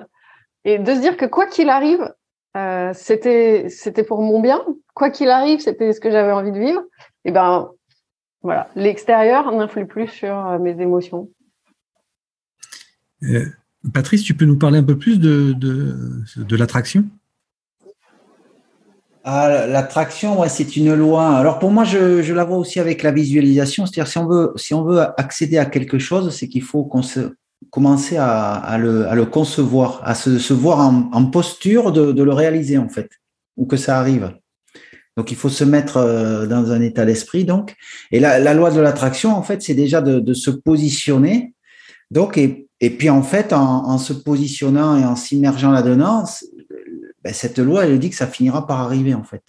et 0.65 0.79
de 0.79 0.93
se 0.93 0.99
dire 0.99 1.17
que 1.17 1.25
quoi 1.25 1.45
qu'il 1.45 1.69
arrive, 1.69 2.13
euh, 2.55 2.91
c'était 2.93 3.67
c'était 3.69 4.03
pour 4.03 4.21
mon 4.21 4.39
bien. 4.39 4.63
Quoi 4.93 5.09
qu'il 5.09 5.29
arrive, 5.29 5.59
c'était 5.59 5.93
ce 5.93 5.99
que 5.99 6.11
j'avais 6.11 6.31
envie 6.31 6.51
de 6.51 6.59
vivre. 6.59 6.83
Et 7.25 7.31
ben 7.31 7.71
voilà, 8.41 8.69
l'extérieur 8.75 9.51
n'influe 9.51 9.87
plus 9.87 10.07
sur 10.07 10.35
euh, 10.35 10.59
mes 10.59 10.79
émotions. 10.81 11.29
Patrice, 13.93 14.23
tu 14.23 14.33
peux 14.33 14.45
nous 14.45 14.57
parler 14.57 14.79
un 14.79 14.83
peu 14.83 14.97
plus 14.97 15.19
de, 15.19 15.53
de, 15.53 16.23
de 16.35 16.55
l'attraction? 16.57 17.05
Ah, 19.25 19.67
L'attraction, 19.67 20.41
ouais, 20.41 20.49
c'est 20.49 20.75
une 20.75 20.93
loi. 20.93 21.37
Alors 21.37 21.57
pour 21.57 21.71
moi, 21.71 21.85
je, 21.85 22.21
je, 22.21 22.33
la 22.33 22.43
vois 22.43 22.57
aussi 22.57 22.81
avec 22.81 23.03
la 23.03 23.11
visualisation. 23.11 23.85
C'est-à-dire 23.85 24.11
si 24.11 24.17
on 24.17 24.27
veut, 24.27 24.51
si 24.57 24.73
on 24.73 24.83
veut 24.83 24.99
accéder 25.17 25.57
à 25.57 25.65
quelque 25.65 25.97
chose, 25.97 26.35
c'est 26.35 26.49
qu'il 26.49 26.61
faut 26.61 26.83
qu'on 26.83 27.01
se, 27.01 27.33
commencer 27.69 28.17
à, 28.17 28.77
le, 28.79 29.25
concevoir, 29.25 30.01
à 30.03 30.15
se, 30.15 30.53
voir 30.53 30.79
en, 30.79 31.25
posture 31.25 31.91
de, 31.91 32.23
le 32.23 32.33
réaliser 32.33 32.77
en 32.77 32.89
fait, 32.89 33.09
ou 33.57 33.65
que 33.65 33.77
ça 33.77 33.99
arrive. 33.99 34.33
Donc, 35.15 35.31
il 35.31 35.37
faut 35.37 35.49
se 35.49 35.63
mettre 35.63 35.97
euh, 35.97 36.47
dans 36.47 36.71
un 36.71 36.81
état 36.81 37.05
d'esprit. 37.05 37.45
Donc, 37.45 37.75
et 38.11 38.19
la, 38.19 38.53
loi 38.53 38.71
de 38.71 38.79
l'attraction, 38.79 39.35
en 39.35 39.43
fait, 39.43 39.61
c'est 39.61 39.75
déjà 39.75 40.01
de, 40.01 40.33
se 40.33 40.49
positionner. 40.49 41.53
Donc, 42.09 42.37
et, 42.37 42.67
puis 42.79 43.09
en 43.09 43.21
fait, 43.21 43.53
en, 43.53 43.97
se 43.97 44.13
positionnant 44.13 44.97
et 44.97 45.05
en 45.05 45.15
s'immergeant 45.15 45.71
là-dedans, 45.71 46.25
ben, 47.23 47.33
cette 47.33 47.59
loi, 47.59 47.85
elle 47.85 47.99
dit 47.99 48.09
que 48.09 48.15
ça 48.15 48.27
finira 48.27 48.65
par 48.65 48.79
arriver, 48.79 49.13
en 49.13 49.23
fait. 49.23 49.43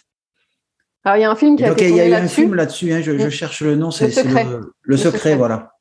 Alors, 1.05 1.19
il 1.19 1.21
y 1.21 1.25
a 1.25 1.31
un 1.31 1.37
film 1.37 1.57
qui 1.57 1.65
a 1.65 1.73
été 1.73 1.89
Il 1.89 1.97
y 1.97 2.01
a 2.01 2.09
eu 2.09 2.15
un 2.15 2.29
film 2.29 2.55
là-dessus. 2.55 2.93
Hein, 2.93 3.03
je, 3.03 3.29
cherche 3.29 3.61
le 3.63 3.77
nom. 3.77 3.91
C'est 3.91 4.07
le, 4.85 4.97
secret, 4.97 5.37
voilà. 5.37 5.74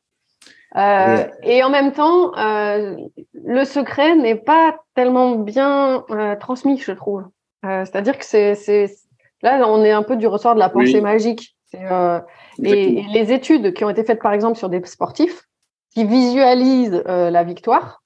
Euh, 0.75 1.27
et, 1.43 1.63
en 1.63 1.69
même 1.69 1.91
temps, 1.91 2.35
euh, 2.37 2.95
le 3.33 3.63
secret 3.63 4.15
n'est 4.15 4.35
pas 4.35 4.75
tellement 4.95 5.35
bien 5.35 6.05
transmis, 6.39 6.79
je 6.79 6.91
trouve. 6.91 7.23
C'est-à-dire 7.63 8.17
que 8.17 8.25
c'est 8.25 8.55
Là, 9.43 9.67
on 9.67 9.83
est 9.83 9.91
un 9.91 10.03
peu 10.03 10.15
du 10.15 10.25
ressort 10.25 10.55
de 10.55 10.59
la 10.59 10.69
pensée 10.69 11.01
magique. 11.01 11.55
Euh, 11.75 12.19
et, 12.63 13.03
les 13.13 13.33
études 13.33 13.73
qui 13.73 13.83
ont 13.83 13.89
été 13.89 14.03
faites, 14.03 14.21
par 14.21 14.31
exemple, 14.31 14.57
sur 14.57 14.69
des 14.69 14.83
sportifs 14.85 15.43
qui 15.91 16.05
visualisent 16.05 17.03
euh, 17.07 17.29
la 17.29 17.43
victoire, 17.43 18.01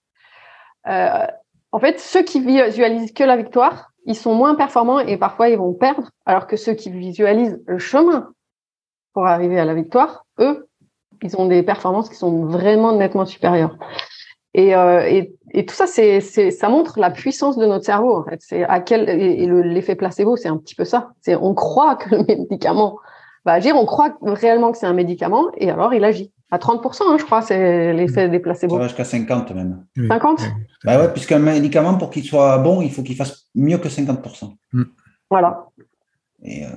euh, 0.87 1.27
en 1.71 1.79
fait, 1.79 1.99
ceux 1.99 2.23
qui 2.23 2.39
visualisent 2.39 3.13
que 3.13 3.23
la 3.23 3.37
victoire, 3.37 3.91
ils 4.05 4.15
sont 4.15 4.33
moins 4.33 4.55
performants 4.55 4.99
et 4.99 5.17
parfois 5.17 5.49
ils 5.49 5.57
vont 5.57 5.73
perdre, 5.73 6.09
alors 6.25 6.47
que 6.47 6.57
ceux 6.57 6.73
qui 6.73 6.89
visualisent 6.89 7.61
le 7.67 7.77
chemin 7.77 8.31
pour 9.13 9.27
arriver 9.27 9.59
à 9.59 9.65
la 9.65 9.75
victoire, 9.75 10.25
eux, 10.39 10.66
ils 11.21 11.35
ont 11.37 11.47
des 11.47 11.63
performances 11.63 12.09
qui 12.09 12.15
sont 12.15 12.45
vraiment 12.45 12.93
nettement 12.93 13.25
supérieures. 13.25 13.77
Et, 14.53 14.69
et 14.71 15.37
et 15.51 15.65
tout 15.65 15.75
ça, 15.75 15.87
c'est, 15.87 16.19
ça 16.21 16.69
montre 16.69 16.99
la 16.99 17.09
puissance 17.09 17.57
de 17.57 17.65
notre 17.65 17.85
cerveau. 17.85 18.15
En 18.15 18.23
fait, 18.25 18.39
c'est 18.41 18.63
à 18.63 18.79
quel 18.79 19.09
et, 19.09 19.47
l'effet 19.47 19.95
placebo, 19.95 20.35
c'est 20.35 20.49
un 20.49 20.57
petit 20.57 20.75
peu 20.75 20.85
ça. 20.85 21.11
C'est 21.21 21.35
on 21.35 21.53
croit 21.53 21.95
que 21.95 22.15
le 22.15 22.23
médicament 22.23 22.97
va 23.45 23.53
agir, 23.53 23.75
on 23.75 23.85
croit 23.85 24.17
réellement 24.21 24.71
que 24.71 24.77
c'est 24.77 24.85
un 24.85 24.93
médicament, 24.93 25.45
et 25.57 25.71
alors 25.71 25.93
il 25.93 26.03
agit 26.03 26.33
à 26.51 26.57
30%, 26.57 27.03
hein, 27.07 27.17
je 27.17 27.23
crois, 27.23 27.41
c'est 27.41 27.93
l'effet 27.93 28.29
des 28.29 28.39
placebos. 28.39 28.75
Ça 28.75 28.81
va 28.81 28.87
jusqu'à 28.87 29.03
50 29.03 29.51
même. 29.51 29.85
50 30.07 30.41
Bah 30.83 30.99
ouais, 30.99 31.11
puisqu'un 31.11 31.39
médicament, 31.39 31.97
pour 31.97 32.09
qu'il 32.09 32.23
soit 32.23 32.57
bon, 32.57 32.81
il 32.81 32.91
faut 32.91 33.03
qu'il 33.03 33.15
fasse 33.15 33.47
mieux 33.55 33.77
que 33.77 33.87
50%. 33.87 34.53
Mm. 34.73 34.83
Voilà. 35.29 35.65
Et, 36.43 36.65
euh, 36.65 36.69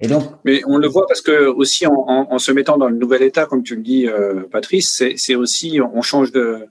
et, 0.00 0.08
donc. 0.08 0.24
Mais 0.44 0.62
on 0.66 0.78
le 0.78 0.88
voit 0.88 1.06
parce 1.06 1.20
que 1.20 1.46
aussi 1.46 1.86
en, 1.86 1.92
en, 2.30 2.38
se 2.38 2.52
mettant 2.52 2.78
dans 2.78 2.88
le 2.88 2.96
nouvel 2.96 3.22
état, 3.22 3.46
comme 3.46 3.62
tu 3.62 3.76
le 3.76 3.82
dis, 3.82 4.06
euh, 4.06 4.42
Patrice, 4.50 5.02
c'est 5.16 5.34
aussi 5.34 5.80
on 5.80 6.02
change 6.02 6.32
de 6.32 6.66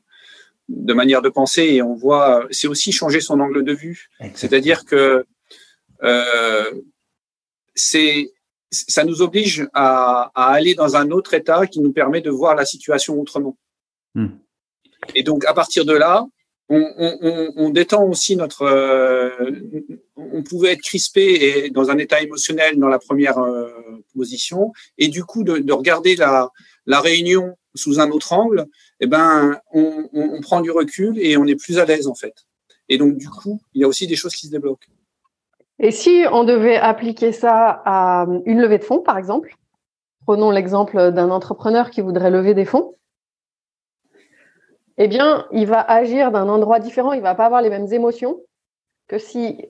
de 0.69 0.93
manière 0.93 1.21
de 1.21 1.29
penser 1.29 1.63
et 1.63 1.81
on 1.81 1.93
voit, 1.93 2.47
c'est 2.49 2.67
aussi 2.67 2.91
changer 2.91 3.21
son 3.21 3.39
angle 3.39 3.63
de 3.63 3.73
vue. 3.73 4.09
C'est-à-dire 4.33 4.85
que 4.85 5.25
euh, 6.03 6.71
c'est 7.75 8.31
ça 8.71 9.03
nous 9.03 9.21
oblige 9.21 9.67
à, 9.73 10.31
aller 10.35 10.73
dans 10.73 10.95
un 10.95 11.11
autre 11.11 11.33
état 11.33 11.65
qui 11.67 11.79
nous 11.79 11.93
permet 11.93 12.21
de 12.21 12.29
voir 12.29 12.55
la 12.55 12.65
situation 12.65 13.19
autrement. 13.19 13.57
Hmm. 14.15 14.37
Et 15.13 15.23
donc 15.23 15.45
à 15.45 15.53
partir 15.53 15.85
de 15.85 15.93
là, 15.93 16.25
on, 16.69 17.69
détend 17.69 18.03
aussi 18.05 18.35
notre. 18.35 18.63
Euh, 18.63 19.29
on 20.15 20.43
pouvait 20.43 20.73
être 20.73 20.81
crispé 20.81 21.65
et 21.65 21.69
dans 21.69 21.89
un 21.89 21.97
état 21.97 22.21
émotionnel 22.21 22.79
dans 22.79 22.87
la 22.87 22.99
première 22.99 23.37
euh, 23.37 23.69
position, 24.15 24.71
et 24.97 25.07
du 25.07 25.23
coup 25.23 25.43
de, 25.43 25.57
de 25.57 25.73
regarder 25.73 26.15
la, 26.15 26.51
réunion 26.87 27.55
sous 27.75 27.99
un 27.99 28.09
autre 28.09 28.33
angle, 28.33 28.65
eh 28.99 29.07
ben, 29.07 29.59
on, 29.73 30.39
prend 30.41 30.61
du 30.61 30.71
recul 30.71 31.19
et 31.19 31.37
on 31.37 31.45
est 31.45 31.55
plus 31.55 31.77
à 31.77 31.85
l'aise 31.85 32.07
en 32.07 32.15
fait. 32.15 32.33
Et 32.89 32.97
donc 32.97 33.17
du 33.17 33.29
coup, 33.29 33.59
il 33.73 33.81
y 33.81 33.83
a 33.83 33.87
aussi 33.87 34.07
des 34.07 34.15
choses 34.15 34.33
qui 34.33 34.47
se 34.47 34.51
débloquent. 34.51 34.87
Et 35.79 35.91
si 35.91 36.23
on 36.31 36.45
devait 36.45 36.77
appliquer 36.77 37.31
ça 37.31 37.81
à 37.85 38.25
une 38.45 38.61
levée 38.61 38.77
de 38.77 38.83
fonds, 38.83 39.01
par 39.01 39.17
exemple, 39.17 39.55
prenons 40.25 40.51
l'exemple 40.51 41.11
d'un 41.11 41.29
entrepreneur 41.29 41.89
qui 41.89 42.01
voudrait 42.01 42.31
lever 42.31 42.53
des 42.53 42.65
fonds, 42.65 42.95
eh 44.97 45.07
bien, 45.07 45.45
il 45.51 45.67
va 45.67 45.81
agir 45.81 46.31
d'un 46.31 46.47
endroit 46.47 46.79
différent, 46.79 47.13
il 47.13 47.21
va 47.21 47.35
pas 47.35 47.45
avoir 47.45 47.61
les 47.61 47.69
mêmes 47.69 47.91
émotions 47.91 48.39
que 49.07 49.17
si 49.17 49.69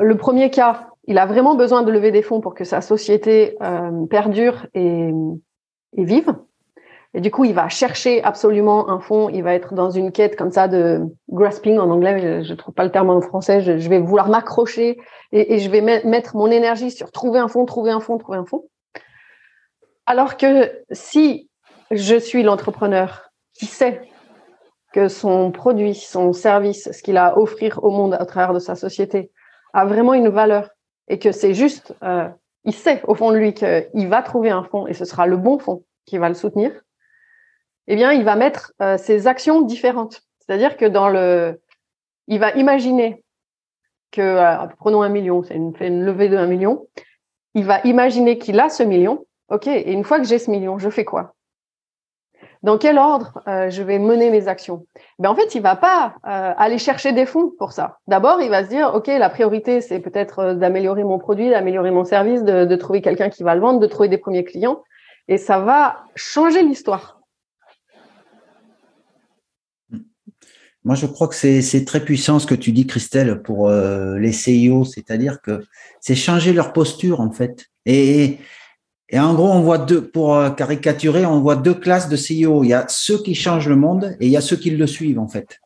le 0.00 0.14
premier 0.16 0.50
cas, 0.50 0.88
il 1.04 1.18
a 1.18 1.26
vraiment 1.26 1.54
besoin 1.54 1.82
de 1.82 1.90
lever 1.90 2.10
des 2.10 2.22
fonds 2.22 2.40
pour 2.40 2.54
que 2.54 2.64
sa 2.64 2.80
société 2.80 3.56
euh, 3.62 4.06
perdure 4.06 4.66
et, 4.74 5.10
et 5.96 6.04
vive. 6.04 6.34
Et 7.16 7.20
du 7.20 7.30
coup, 7.30 7.44
il 7.44 7.54
va 7.54 7.68
chercher 7.68 8.22
absolument 8.24 8.90
un 8.90 8.98
fonds. 8.98 9.28
Il 9.28 9.44
va 9.44 9.54
être 9.54 9.72
dans 9.74 9.90
une 9.90 10.10
quête 10.10 10.34
comme 10.34 10.50
ça 10.50 10.66
de 10.66 11.00
grasping 11.30 11.78
en 11.78 11.88
anglais. 11.90 12.42
Je 12.42 12.50
ne 12.50 12.56
trouve 12.56 12.74
pas 12.74 12.82
le 12.82 12.90
terme 12.90 13.08
en 13.08 13.20
français. 13.20 13.60
Je, 13.60 13.88
vais 13.88 14.00
vouloir 14.00 14.28
m'accrocher 14.28 14.98
et, 15.30 15.60
je 15.60 15.70
vais 15.70 15.80
mettre 15.80 16.36
mon 16.36 16.50
énergie 16.50 16.90
sur 16.90 17.12
trouver 17.12 17.38
un 17.38 17.46
fonds, 17.46 17.66
trouver 17.66 17.92
un 17.92 18.00
fonds, 18.00 18.18
trouver 18.18 18.38
un 18.38 18.44
fonds. 18.44 18.64
Alors 20.06 20.36
que 20.36 20.72
si 20.90 21.48
je 21.92 22.16
suis 22.16 22.42
l'entrepreneur 22.42 23.30
qui 23.54 23.66
sait 23.66 24.02
que 24.92 25.08
son 25.08 25.50
produit, 25.50 25.94
son 25.94 26.32
service, 26.32 26.90
ce 26.92 27.02
qu'il 27.02 27.16
a 27.16 27.28
à 27.28 27.36
offrir 27.36 27.82
au 27.82 27.90
monde 27.90 28.14
à 28.14 28.24
travers 28.26 28.52
de 28.52 28.58
sa 28.58 28.76
société 28.76 29.30
a 29.72 29.84
vraiment 29.84 30.14
une 30.14 30.28
valeur 30.28 30.70
et 31.08 31.18
que 31.18 31.32
c'est 31.32 31.54
juste, 31.54 31.94
euh, 32.02 32.28
il 32.64 32.72
sait 32.72 33.02
au 33.06 33.14
fond 33.14 33.32
de 33.32 33.36
lui 33.36 33.54
qu'il 33.54 34.08
va 34.08 34.22
trouver 34.22 34.50
un 34.50 34.62
fonds 34.62 34.86
et 34.86 34.94
ce 34.94 35.04
sera 35.04 35.26
le 35.26 35.36
bon 35.36 35.58
fonds 35.58 35.84
qui 36.06 36.18
va 36.18 36.28
le 36.28 36.34
soutenir, 36.34 36.72
eh 37.86 37.96
bien, 37.96 38.12
il 38.12 38.24
va 38.24 38.36
mettre 38.36 38.72
euh, 38.80 38.96
ses 38.96 39.26
actions 39.26 39.62
différentes. 39.62 40.22
C'est-à-dire 40.38 40.76
que 40.76 40.86
dans 40.86 41.08
le, 41.08 41.60
il 42.28 42.38
va 42.38 42.52
imaginer 42.52 43.22
que, 44.10 44.20
euh, 44.20 44.66
prenons 44.78 45.02
un 45.02 45.08
million, 45.08 45.42
c'est 45.42 45.54
une, 45.56 46.04
levée 46.04 46.28
de 46.28 46.36
un 46.36 46.46
million. 46.46 46.86
Il 47.54 47.64
va 47.64 47.80
imaginer 47.84 48.38
qu'il 48.38 48.58
a 48.60 48.68
ce 48.68 48.82
million. 48.82 49.26
OK. 49.48 49.66
Et 49.66 49.92
une 49.92 50.04
fois 50.04 50.18
que 50.18 50.26
j'ai 50.26 50.38
ce 50.38 50.50
million, 50.50 50.78
je 50.78 50.88
fais 50.88 51.04
quoi? 51.04 51.34
Dans 52.64 52.78
quel 52.78 52.96
ordre 52.96 53.42
euh, 53.46 53.68
je 53.68 53.82
vais 53.82 53.98
mener 53.98 54.30
mes 54.30 54.48
actions? 54.48 54.86
Ben 55.18 55.28
En 55.28 55.34
fait, 55.34 55.54
il 55.54 55.60
va 55.60 55.76
pas 55.76 56.14
aller 56.22 56.78
chercher 56.78 57.12
des 57.12 57.26
fonds 57.26 57.52
pour 57.58 57.72
ça. 57.72 57.98
D'abord, 58.06 58.40
il 58.40 58.48
va 58.48 58.64
se 58.64 58.70
dire, 58.70 58.92
OK, 58.94 59.06
la 59.08 59.28
priorité, 59.28 59.82
c'est 59.82 60.00
peut-être 60.00 60.54
d'améliorer 60.54 61.04
mon 61.04 61.18
produit, 61.18 61.50
d'améliorer 61.50 61.90
mon 61.90 62.04
service, 62.04 62.42
de, 62.42 62.76
trouver 62.76 63.02
quelqu'un 63.02 63.28
qui 63.28 63.42
va 63.42 63.54
le 63.54 63.60
vendre, 63.60 63.80
de 63.80 63.86
trouver 63.86 64.08
des 64.08 64.16
premiers 64.16 64.44
clients. 64.44 64.82
Et 65.28 65.36
ça 65.36 65.58
va 65.58 66.04
changer 66.16 66.62
l'histoire. 66.62 67.20
Moi, 70.84 70.94
je 70.94 71.04
crois 71.04 71.28
que 71.28 71.34
c'est 71.34 71.84
très 71.84 72.00
puissant 72.00 72.38
ce 72.38 72.46
que 72.46 72.54
tu 72.54 72.72
dis, 72.72 72.86
Christelle, 72.86 73.42
pour 73.42 73.68
euh, 73.68 74.18
les 74.18 74.32
CIO, 74.32 74.84
c'est-à-dire 74.84 75.42
que 75.42 75.62
c'est 76.00 76.14
changer 76.14 76.54
leur 76.54 76.72
posture, 76.72 77.20
en 77.20 77.30
fait. 77.30 77.66
Et 79.10 79.18
en 79.18 79.34
gros, 79.34 79.50
on 79.50 79.60
voit 79.60 79.78
deux, 79.78 80.06
pour 80.06 80.34
euh, 80.34 80.50
caricaturer, 80.50 81.26
on 81.26 81.40
voit 81.40 81.56
deux 81.56 81.74
classes 81.74 82.08
de 82.08 82.16
CIO. 82.16 82.64
Il 82.64 82.68
y 82.68 82.74
a 82.74 82.86
ceux 82.88 83.22
qui 83.22 83.34
changent 83.34 83.68
le 83.68 83.76
monde 83.76 84.16
et 84.18 84.26
il 84.26 84.32
y 84.32 84.36
a 84.36 84.40
ceux 84.40 84.56
qui 84.56 84.70
le 84.70 84.86
suivent, 84.86 85.18
en 85.18 85.28
fait. 85.28 85.60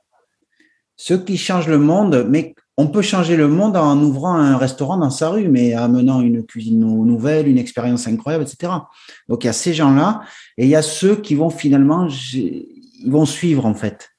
Ceux 0.96 1.18
qui 1.18 1.36
changent 1.36 1.68
le 1.68 1.78
monde, 1.78 2.26
mais 2.28 2.54
on 2.76 2.88
peut 2.88 3.02
changer 3.02 3.36
le 3.36 3.46
monde 3.46 3.76
en 3.76 3.96
ouvrant 4.02 4.34
un 4.34 4.56
restaurant 4.56 4.96
dans 4.96 5.10
sa 5.10 5.30
rue, 5.30 5.48
mais 5.48 5.76
en 5.76 5.84
amenant 5.84 6.20
une 6.20 6.44
cuisine 6.44 6.80
nouvelle, 6.80 7.46
une 7.46 7.58
expérience 7.58 8.08
incroyable, 8.08 8.44
etc. 8.44 8.72
Donc, 9.28 9.44
il 9.44 9.46
y 9.46 9.50
a 9.50 9.52
ces 9.52 9.74
gens-là 9.74 10.22
et 10.56 10.64
il 10.64 10.70
y 10.70 10.76
a 10.76 10.82
ceux 10.82 11.16
qui 11.16 11.36
vont 11.36 11.50
finalement, 11.50 12.08
ils 12.34 12.66
vont 13.06 13.26
suivre, 13.26 13.66
en 13.66 13.74
fait. 13.74 14.10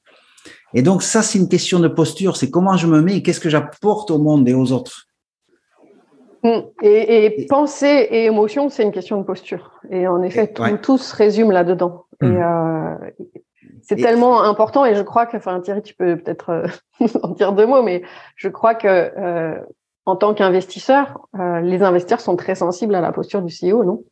Et 0.72 0.82
donc, 0.82 1.02
ça, 1.02 1.22
c'est 1.22 1.38
une 1.38 1.48
question 1.48 1.78
de 1.78 1.88
posture. 1.88 2.36
C'est 2.36 2.50
comment 2.50 2.76
je 2.76 2.86
me 2.86 3.02
mets 3.02 3.16
et 3.16 3.22
qu'est-ce 3.22 3.40
que 3.40 3.50
j'apporte 3.50 4.10
au 4.10 4.18
monde 4.18 4.48
et 4.48 4.54
aux 4.54 4.72
autres. 4.72 5.09
Mm. 6.42 6.60
Et, 6.82 7.46
pensée 7.48 8.08
et 8.10 8.24
émotion, 8.26 8.68
c'est 8.68 8.82
une 8.82 8.92
question 8.92 9.18
de 9.18 9.24
posture. 9.24 9.80
Et 9.90 10.06
en 10.06 10.22
effet, 10.22 10.52
tout, 10.82 10.98
se 10.98 11.14
résume 11.14 11.50
là-dedans. 11.50 12.06
Et 12.22 12.26
mm. 12.26 12.42
euh, 12.42 12.94
c'est 13.82 13.96
tellement 13.96 14.42
important. 14.42 14.84
Et 14.84 14.94
je 14.94 15.02
crois 15.02 15.26
que, 15.26 15.36
enfin, 15.36 15.60
Thierry, 15.60 15.82
tu 15.82 15.94
peux 15.94 16.16
peut-être 16.16 16.50
euh, 16.50 16.66
en 17.22 17.30
dire 17.30 17.52
deux 17.52 17.66
mots, 17.66 17.82
mais 17.82 18.02
je 18.36 18.48
crois 18.48 18.74
que 18.74 18.88
euh, 18.88 19.58
en 20.06 20.16
tant 20.16 20.34
qu'investisseur, 20.34 21.28
les 21.62 21.82
investisseurs 21.82 22.20
sont 22.20 22.34
très 22.34 22.54
sensibles 22.54 22.94
à 22.94 23.00
la 23.00 23.12
posture 23.12 23.42
du 23.42 23.54
CEO, 23.54 23.84
non? 23.84 24.02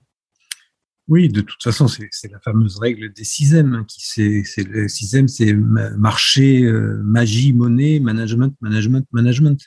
Oui, 1.09 1.31
de 1.31 1.41
toute 1.41 1.63
façon, 1.63 1.89
c'est 1.89 2.31
la 2.31 2.39
fameuse 2.41 2.79
règle 2.79 3.11
des 3.15 3.25
6 3.25 3.55
M. 3.55 3.75
Hein, 3.75 3.85
qui 3.89 4.03
c'est 4.03 4.63
le 4.65 4.89
6 4.89 5.15
M, 5.15 5.27
c'est 5.27 5.55
marché, 5.55 6.63
euh, 6.65 7.01
magie, 7.03 7.55
monnaie, 7.55 7.99
management, 7.99 8.55
management, 8.61 9.07
management. 9.13 9.59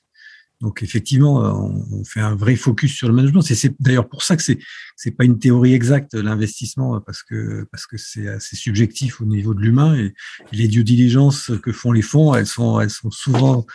Donc 0.62 0.84
effectivement, 0.84 1.44
euh, 1.44 1.51
on, 1.91 2.03
fait 2.03 2.20
un 2.20 2.36
vrai 2.36 2.56
focus 2.56 2.94
sur 2.94 3.08
le 3.08 3.13
management. 3.13 3.41
C'est 3.41 3.75
d'ailleurs 3.82 4.08
pour 4.08 4.24
ça 4.24 4.38
que 4.38 4.44
c'est 4.44 4.60
c'est 4.96 5.12
pas 5.12 5.25
une 5.25 5.39
théorie 5.39 5.74
exacte 5.74 6.13
l'investissement 6.13 7.01
parce 7.01 7.24
que 7.24 7.68
parce 7.72 7.88
que 7.88 7.98
c'est 7.98 8.27
assez 8.27 8.56
subjectif 8.56 9.22
au 9.22 9.25
niveau 9.25 9.53
de 9.53 9.62
l'humain 9.62 9.96
et, 9.96 10.13
les 10.51 10.68
due 10.68 10.84
diligence 10.84 11.51
que 11.63 11.72
font 11.72 11.91
les 11.91 12.01
fonds, 12.01 12.36
elles 12.36 12.48
sont 12.48 12.80
elles 12.80 12.89
sont 12.89 13.12
souvent 13.12 13.65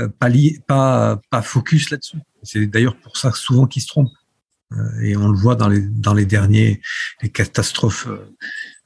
euh, 0.00 0.08
pas 0.08 0.30
pas 0.66 1.20
pas 1.30 1.42
focus 1.42 1.90
là-dessus. 1.90 2.18
C'est 2.42 2.66
d'ailleurs 2.66 2.96
pour 2.96 3.16
ça 3.16 3.32
souvent 3.32 3.66
qu'ils 3.66 3.82
se 3.82 3.88
trompent. 3.88 4.08
Euh, 4.76 5.00
et 5.02 5.16
on 5.16 5.28
le 5.28 5.36
voit 5.36 5.56
dans 5.56 5.68
les 5.68 5.80
dans 5.80 6.14
les 6.14 6.26
derniers 6.26 6.80
les 7.22 7.28
catastrophes 7.28 8.06
euh, 8.06 8.34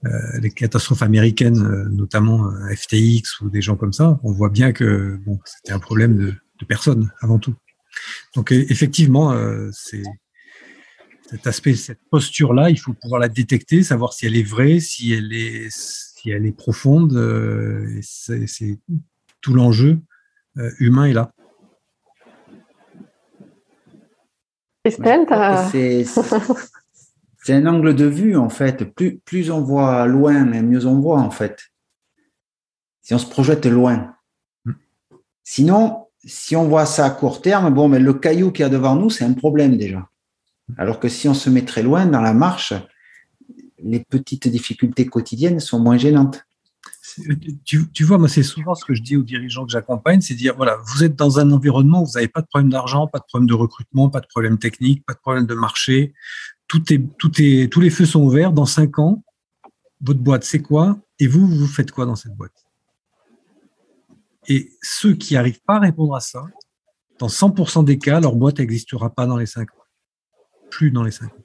euh, 0.06 0.40
les 0.40 0.50
catastrophes 0.50 1.02
américaines 1.02 1.88
notamment 1.90 2.50
FTX 2.74 3.40
ou 3.40 3.50
des 3.50 3.62
gens 3.62 3.76
comme 3.76 3.92
ça 3.92 4.18
on 4.22 4.32
voit 4.32 4.50
bien 4.50 4.72
que 4.72 5.18
bon 5.24 5.38
c'était 5.44 5.72
un 5.72 5.78
problème 5.78 6.16
de, 6.16 6.34
de 6.58 6.64
personnes 6.64 7.12
avant 7.20 7.38
tout 7.38 7.54
Donc 8.34 8.52
effectivement, 8.52 9.34
c'est 9.72 10.02
cet 11.28 11.46
aspect, 11.46 11.74
cette 11.74 12.00
posture-là, 12.10 12.70
il 12.70 12.78
faut 12.78 12.92
pouvoir 12.92 13.20
la 13.20 13.28
détecter, 13.28 13.82
savoir 13.82 14.12
si 14.12 14.26
elle 14.26 14.36
est 14.36 14.48
vraie, 14.48 14.78
si 14.80 15.12
elle 15.12 15.32
est, 15.32 15.68
si 15.70 16.30
elle 16.30 16.46
est 16.46 16.56
profonde. 16.56 17.12
c'est 18.02 18.78
tout 19.40 19.54
l'enjeu 19.54 19.98
humain 20.78 21.06
est 21.06 21.12
là. 21.12 21.32
C'est 27.46 27.54
un 27.54 27.66
angle 27.66 27.94
de 27.94 28.06
vue 28.06 28.36
en 28.36 28.48
fait. 28.48 28.84
Plus, 28.94 29.18
plus 29.18 29.50
on 29.50 29.60
voit 29.60 30.06
loin, 30.06 30.44
mieux 30.44 30.86
on 30.86 31.00
voit 31.00 31.20
en 31.20 31.30
fait. 31.30 31.70
Si 33.02 33.14
on 33.14 33.18
se 33.18 33.26
projette 33.26 33.66
loin. 33.66 34.16
Mm. 34.64 34.72
Sinon, 35.44 36.05
si 36.26 36.56
on 36.56 36.68
voit 36.68 36.86
ça 36.86 37.06
à 37.06 37.10
court 37.10 37.40
terme, 37.40 37.72
bon, 37.72 37.88
mais 37.88 38.00
le 38.00 38.12
caillou 38.12 38.50
qu'il 38.50 38.64
y 38.64 38.66
a 38.66 38.68
devant 38.68 38.96
nous, 38.96 39.10
c'est 39.10 39.24
un 39.24 39.32
problème 39.32 39.76
déjà. 39.76 40.08
Alors 40.76 40.98
que 40.98 41.08
si 41.08 41.28
on 41.28 41.34
se 41.34 41.48
met 41.48 41.64
très 41.64 41.82
loin 41.82 42.06
dans 42.06 42.20
la 42.20 42.34
marche, 42.34 42.74
les 43.82 44.00
petites 44.00 44.48
difficultés 44.48 45.06
quotidiennes 45.06 45.60
sont 45.60 45.78
moins 45.78 45.96
gênantes. 45.96 46.42
Tu, 47.64 48.04
vois, 48.04 48.18
moi, 48.18 48.28
c'est 48.28 48.42
souvent 48.42 48.74
ce 48.74 48.84
que 48.84 48.92
je 48.92 49.02
dis 49.02 49.16
aux 49.16 49.22
dirigeants 49.22 49.64
que 49.64 49.70
j'accompagne, 49.70 50.20
c'est 50.20 50.34
dire, 50.34 50.54
voilà, 50.56 50.76
vous 50.84 51.04
êtes 51.04 51.14
dans 51.14 51.38
un 51.38 51.50
environnement 51.50 52.02
où 52.02 52.06
vous 52.06 52.12
n'avez 52.16 52.28
pas 52.28 52.42
de 52.42 52.46
problème 52.46 52.70
d'argent, 52.70 53.06
pas 53.06 53.20
de 53.20 53.24
problème 53.24 53.48
de 53.48 53.54
recrutement, 53.54 54.10
pas 54.10 54.20
de 54.20 54.26
problème 54.26 54.58
technique, 54.58 55.06
pas 55.06 55.14
de 55.14 55.20
problème 55.20 55.46
de 55.46 55.54
marché. 55.54 56.12
Tous 56.66 56.82
les 57.80 57.90
feux 57.90 58.04
sont 58.04 58.22
ouverts. 58.22 58.52
Dans 58.52 58.66
cinq 58.66 58.98
ans, 58.98 59.22
votre 60.02 60.20
boîte, 60.20 60.44
c'est 60.44 60.60
quoi? 60.60 60.98
Et 61.18 61.26
vous, 61.26 61.46
vous 61.46 61.66
faites 61.66 61.90
quoi 61.90 62.04
dans 62.04 62.16
cette 62.16 62.34
boîte? 62.34 62.65
Et 64.48 64.72
ceux 64.82 65.14
qui 65.14 65.34
n'arrivent 65.34 65.62
pas 65.66 65.76
à 65.76 65.80
répondre 65.80 66.14
à 66.14 66.20
ça, 66.20 66.44
dans 67.18 67.28
100% 67.28 67.84
des 67.84 67.98
cas, 67.98 68.20
leur 68.20 68.34
boîte 68.36 68.58
n'existera 68.58 69.10
pas 69.10 69.26
dans 69.26 69.36
les 69.36 69.46
cinq 69.46 69.70
ans. 69.72 69.84
Plus 70.70 70.90
dans 70.90 71.02
les 71.02 71.10
cinq 71.10 71.32
ans. 71.32 71.44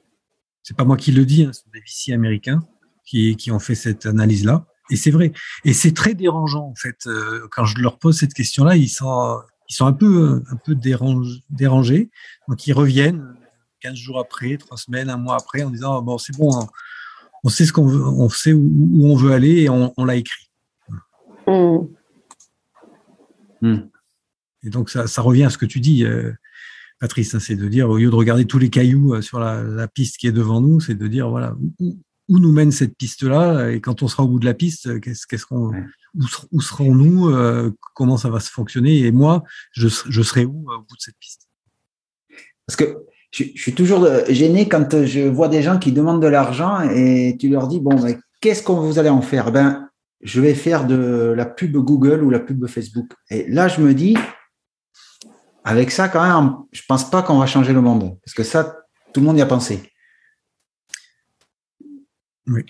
C'est 0.62 0.76
pas 0.76 0.84
moi 0.84 0.96
qui 0.96 1.12
le 1.12 1.24
dis, 1.24 1.44
hein, 1.44 1.52
ce 1.52 1.62
sont 1.62 1.70
des 1.72 1.80
VC 1.80 2.12
américains 2.12 2.62
qui, 3.04 3.36
qui 3.36 3.50
ont 3.50 3.58
fait 3.58 3.74
cette 3.74 4.06
analyse-là. 4.06 4.66
Et 4.90 4.96
c'est 4.96 5.10
vrai. 5.10 5.32
Et 5.64 5.72
c'est 5.72 5.92
très 5.92 6.14
dérangeant, 6.14 6.66
en 6.66 6.74
fait. 6.74 7.06
Euh, 7.06 7.48
quand 7.50 7.64
je 7.64 7.78
leur 7.78 7.98
pose 7.98 8.18
cette 8.18 8.34
question-là, 8.34 8.76
ils 8.76 8.88
sont, 8.88 9.40
ils 9.68 9.74
sont 9.74 9.86
un 9.86 9.92
peu, 9.92 10.42
un 10.50 10.56
peu 10.56 10.74
dérangés. 10.74 12.10
Donc, 12.48 12.66
ils 12.66 12.72
reviennent 12.72 13.34
15 13.80 13.94
jours 13.94 14.18
après, 14.20 14.56
trois 14.56 14.76
semaines, 14.76 15.10
un 15.10 15.16
mois 15.16 15.36
après, 15.36 15.62
en 15.62 15.70
disant, 15.70 16.02
bon, 16.02 16.18
c'est 16.18 16.36
bon, 16.36 16.50
on 17.44 17.48
sait 17.48 17.66
ce 17.66 17.72
qu'on 17.72 17.88
on 17.88 18.28
sait 18.28 18.52
où, 18.52 19.00
on 19.02 19.16
veut 19.16 19.32
aller 19.32 19.62
et 19.62 19.68
on, 19.68 19.92
l'a 20.04 20.16
écrit. 20.16 20.50
Hmm. 21.46 21.86
Hmm. 23.62 23.88
Et 24.64 24.70
donc, 24.70 24.90
ça, 24.90 25.06
ça, 25.06 25.22
revient 25.22 25.44
à 25.44 25.50
ce 25.50 25.58
que 25.58 25.66
tu 25.66 25.80
dis, 25.80 26.04
euh, 26.04 26.32
Patrice, 27.00 27.34
hein, 27.34 27.40
c'est 27.40 27.56
de 27.56 27.66
dire, 27.68 27.88
au 27.88 27.96
lieu 27.96 28.10
de 28.10 28.14
regarder 28.14 28.44
tous 28.44 28.58
les 28.58 28.70
cailloux 28.70 29.14
euh, 29.14 29.22
sur 29.22 29.40
la, 29.40 29.62
la 29.62 29.88
piste 29.88 30.18
qui 30.18 30.26
est 30.26 30.32
devant 30.32 30.60
nous, 30.60 30.80
c'est 30.80 30.94
de 30.94 31.06
dire, 31.08 31.30
voilà, 31.30 31.56
où, 31.80 31.98
où 32.28 32.38
nous 32.38 32.52
mène 32.52 32.72
cette 32.72 32.96
piste-là 32.96 33.70
et 33.70 33.80
quand 33.80 34.02
on 34.02 34.08
sera 34.08 34.22
au 34.22 34.28
bout 34.28 34.38
de 34.38 34.44
la 34.44 34.54
piste, 34.54 35.00
qu'est-ce, 35.00 35.46
qu'on, 35.46 35.72
où, 36.52 36.60
serons-nous, 36.60 37.28
euh, 37.28 37.70
comment 37.94 38.16
ça 38.16 38.30
va 38.30 38.40
se 38.40 38.50
fonctionner 38.50 39.00
et 39.00 39.12
moi, 39.12 39.42
je, 39.72 39.88
serai 39.88 40.44
où 40.44 40.70
euh, 40.70 40.76
au 40.76 40.80
bout 40.80 40.96
de 40.96 41.00
cette 41.00 41.18
piste? 41.18 41.48
Parce 42.66 42.76
que 42.76 43.04
je, 43.32 43.44
suis 43.56 43.74
toujours 43.74 44.08
gêné 44.28 44.68
quand 44.68 45.04
je 45.04 45.28
vois 45.28 45.48
des 45.48 45.62
gens 45.62 45.78
qui 45.78 45.92
demandent 45.92 46.22
de 46.22 46.28
l'argent 46.28 46.80
et 46.80 47.36
tu 47.38 47.48
leur 47.48 47.66
dis 47.66 47.80
bon, 47.80 47.96
qu'est-ce 48.40 48.62
qu'on 48.62 48.80
vous 48.80 48.98
allez 48.98 49.10
en 49.10 49.22
faire? 49.22 49.50
Ben, 49.52 49.88
je 50.22 50.40
vais 50.40 50.54
faire 50.54 50.86
de 50.86 51.34
la 51.36 51.46
pub 51.46 51.76
Google 51.76 52.22
ou 52.22 52.30
la 52.30 52.40
pub 52.40 52.66
Facebook. 52.66 53.12
Et 53.30 53.48
là, 53.48 53.68
je 53.68 53.80
me 53.80 53.92
dis, 53.92 54.16
avec 55.64 55.90
ça, 55.90 56.08
quand 56.08 56.22
même, 56.22 56.54
je 56.72 56.82
pense 56.88 57.08
pas 57.10 57.22
qu'on 57.22 57.38
va 57.38 57.46
changer 57.46 57.72
le 57.72 57.80
monde 57.80 58.18
parce 58.24 58.34
que 58.34 58.42
ça, 58.42 58.78
tout 59.12 59.20
le 59.20 59.26
monde 59.26 59.38
y 59.38 59.42
a 59.42 59.46
pensé. 59.46 59.82
Oui. 62.46 62.64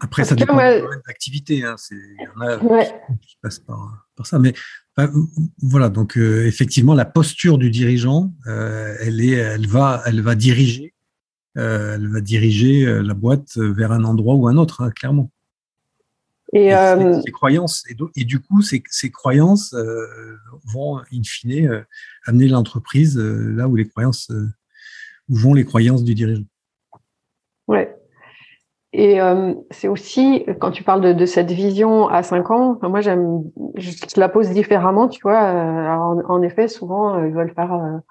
Après, 0.00 0.24
ça 0.24 0.34
dépend 0.34 0.56
de 0.56 0.88
l'activité. 1.06 1.64
Hein. 1.64 1.76
Il 1.90 2.16
y 2.20 2.28
en 2.28 2.40
a 2.40 2.84
qui 3.20 3.36
passent 3.42 3.58
par, 3.58 4.06
ça. 4.24 4.38
Mais 4.38 4.54
bah, 4.96 5.10
voilà, 5.60 5.88
donc 5.88 6.16
euh, 6.16 6.46
effectivement, 6.46 6.94
la 6.94 7.04
posture 7.04 7.58
du 7.58 7.70
dirigeant, 7.70 8.32
euh, 8.46 8.96
elle, 9.00 9.20
est, 9.20 9.32
elle, 9.32 9.66
va, 9.66 10.02
elle 10.06 10.20
va 10.20 10.34
diriger, 10.34 10.94
euh, 11.58 11.96
elle 11.96 12.08
va 12.08 12.20
diriger 12.20 13.02
la 13.02 13.14
boîte 13.14 13.56
vers 13.56 13.92
un 13.92 14.04
endroit 14.04 14.34
ou 14.34 14.48
un 14.48 14.56
autre, 14.56 14.82
hein, 14.82 14.90
clairement. 14.90 15.30
Et, 16.54 16.70
ces, 17.24 17.32
croyances, 17.32 17.82
et, 18.14 18.24
du 18.24 18.38
coup, 18.38 18.60
ces, 18.60 18.82
ces 18.90 19.10
croyances 19.10 19.74
vont, 20.72 20.98
in 20.98 21.22
fine, 21.24 21.86
amener 22.26 22.46
l'entreprise 22.46 23.18
là 23.18 23.68
où 23.68 23.76
les 23.76 23.88
croyances, 23.88 24.30
où 25.30 25.34
vont 25.34 25.54
les 25.54 25.64
croyances 25.64 26.04
du 26.04 26.14
dirigeant. 26.14 26.44
Ouais. 27.68 27.96
Et 28.92 29.20
euh, 29.20 29.54
c'est 29.70 29.88
aussi, 29.88 30.44
quand 30.60 30.70
tu 30.70 30.82
parles 30.84 31.00
de, 31.00 31.12
de, 31.14 31.24
cette 31.24 31.50
vision 31.50 32.08
à 32.08 32.22
5 32.22 32.50
ans, 32.50 32.78
moi 32.82 33.00
j'aime, 33.00 33.42
je 33.74 34.20
la 34.20 34.28
pose 34.28 34.50
différemment, 34.50 35.08
tu 35.08 35.20
vois. 35.22 35.42
Euh, 35.42 35.84
alors, 35.84 36.20
en, 36.28 36.42
effet, 36.42 36.68
souvent, 36.68 37.14
euh, 37.14 37.26
ils 37.26 37.32
veulent 37.32 37.54
faire 37.54 38.02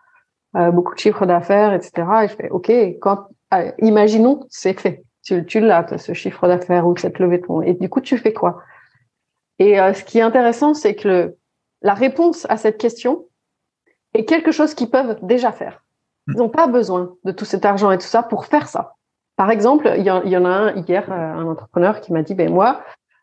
euh, 0.55 0.71
beaucoup 0.71 0.95
de 0.95 0.99
chiffres 0.99 1.27
d'affaires, 1.27 1.73
etc. 1.73 1.91
Et 2.23 2.27
je 2.29 2.35
fais, 2.35 2.49
OK, 2.49 2.71
quand, 2.99 3.27
imaginons, 3.79 4.43
c'est 4.49 4.79
fait. 4.79 5.03
Tu, 5.23 5.45
tu 5.45 5.59
l'as, 5.59 5.97
ce 5.97 6.13
chiffre 6.13 6.47
d'affaires 6.47 6.87
ou 6.87 6.97
cette 6.97 7.19
levée 7.19 7.37
de 7.37 7.45
fonds. 7.45 7.61
Et 7.61 7.73
du 7.73 7.89
coup, 7.89 8.01
tu 8.01 8.17
fais 8.17 8.33
quoi? 8.33 8.61
Et 9.59 9.75
ce 9.77 10.03
qui 10.03 10.17
est 10.17 10.23
intéressant, 10.23 10.73
c'est 10.73 10.95
que 10.95 11.07
le, 11.07 11.37
la 11.81 11.93
réponse 11.93 12.45
à 12.49 12.57
cette 12.57 12.77
question 12.77 13.25
est 14.13 14.25
quelque 14.25 14.51
chose 14.51 14.73
qu'ils 14.73 14.89
peuvent 14.89 15.17
déjà 15.21 15.51
faire. 15.51 15.83
Ils 16.27 16.35
n'ont 16.35 16.49
pas 16.49 16.67
besoin 16.67 17.15
de 17.23 17.31
tout 17.31 17.45
cet 17.45 17.65
argent 17.65 17.91
et 17.91 17.97
tout 17.97 18.07
ça 18.07 18.23
pour 18.23 18.45
faire 18.45 18.67
ça. 18.67 18.95
Par 19.35 19.49
exemple, 19.49 19.91
il 19.97 20.03
y, 20.03 20.11
en 20.11 20.45
a 20.45 20.49
un 20.49 20.75
hier, 20.75 21.11
euh, 21.11 21.13
un 21.15 21.47
entrepreneur 21.47 21.99
qui 21.99 22.13
m'a 22.13 22.21
dit, 22.21 22.35
ben 22.35 22.51
moi, 22.51 22.81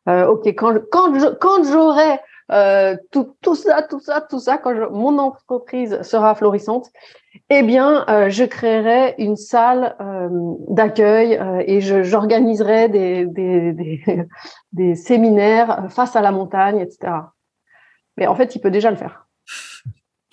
euh, 0.09 0.27
ok, 0.27 0.47
quand 0.49 0.75
quand 0.91 1.13
quand 1.39 1.65
j'aurai 1.65 2.19
euh, 2.51 2.97
tout, 3.13 3.37
tout 3.41 3.55
ça, 3.55 3.83
tout 3.83 4.01
ça, 4.01 4.21
tout 4.21 4.41
ça, 4.41 4.59
quand 4.59 4.91
mon 4.91 5.19
entreprise 5.19 6.03
sera 6.03 6.35
florissante, 6.35 6.87
eh 7.51 7.63
bien, 7.63 8.05
je 8.29 8.45
créerai 8.45 9.15
une 9.19 9.37
salle 9.37 9.95
d'accueil 10.69 11.41
et 11.67 11.81
j'organiserai 11.81 12.89
des, 12.89 13.27
des, 13.27 14.27
des, 14.73 14.95
séminaires 14.95 15.87
face 15.91 16.17
à 16.17 16.21
la 16.21 16.33
montagne, 16.33 16.79
etc. 16.81 17.13
Mais 18.17 18.27
en 18.27 18.35
fait, 18.35 18.55
il 18.57 18.61
peut 18.61 18.71
déjà 18.71 18.91
le 18.91 18.97
faire. 18.97 19.27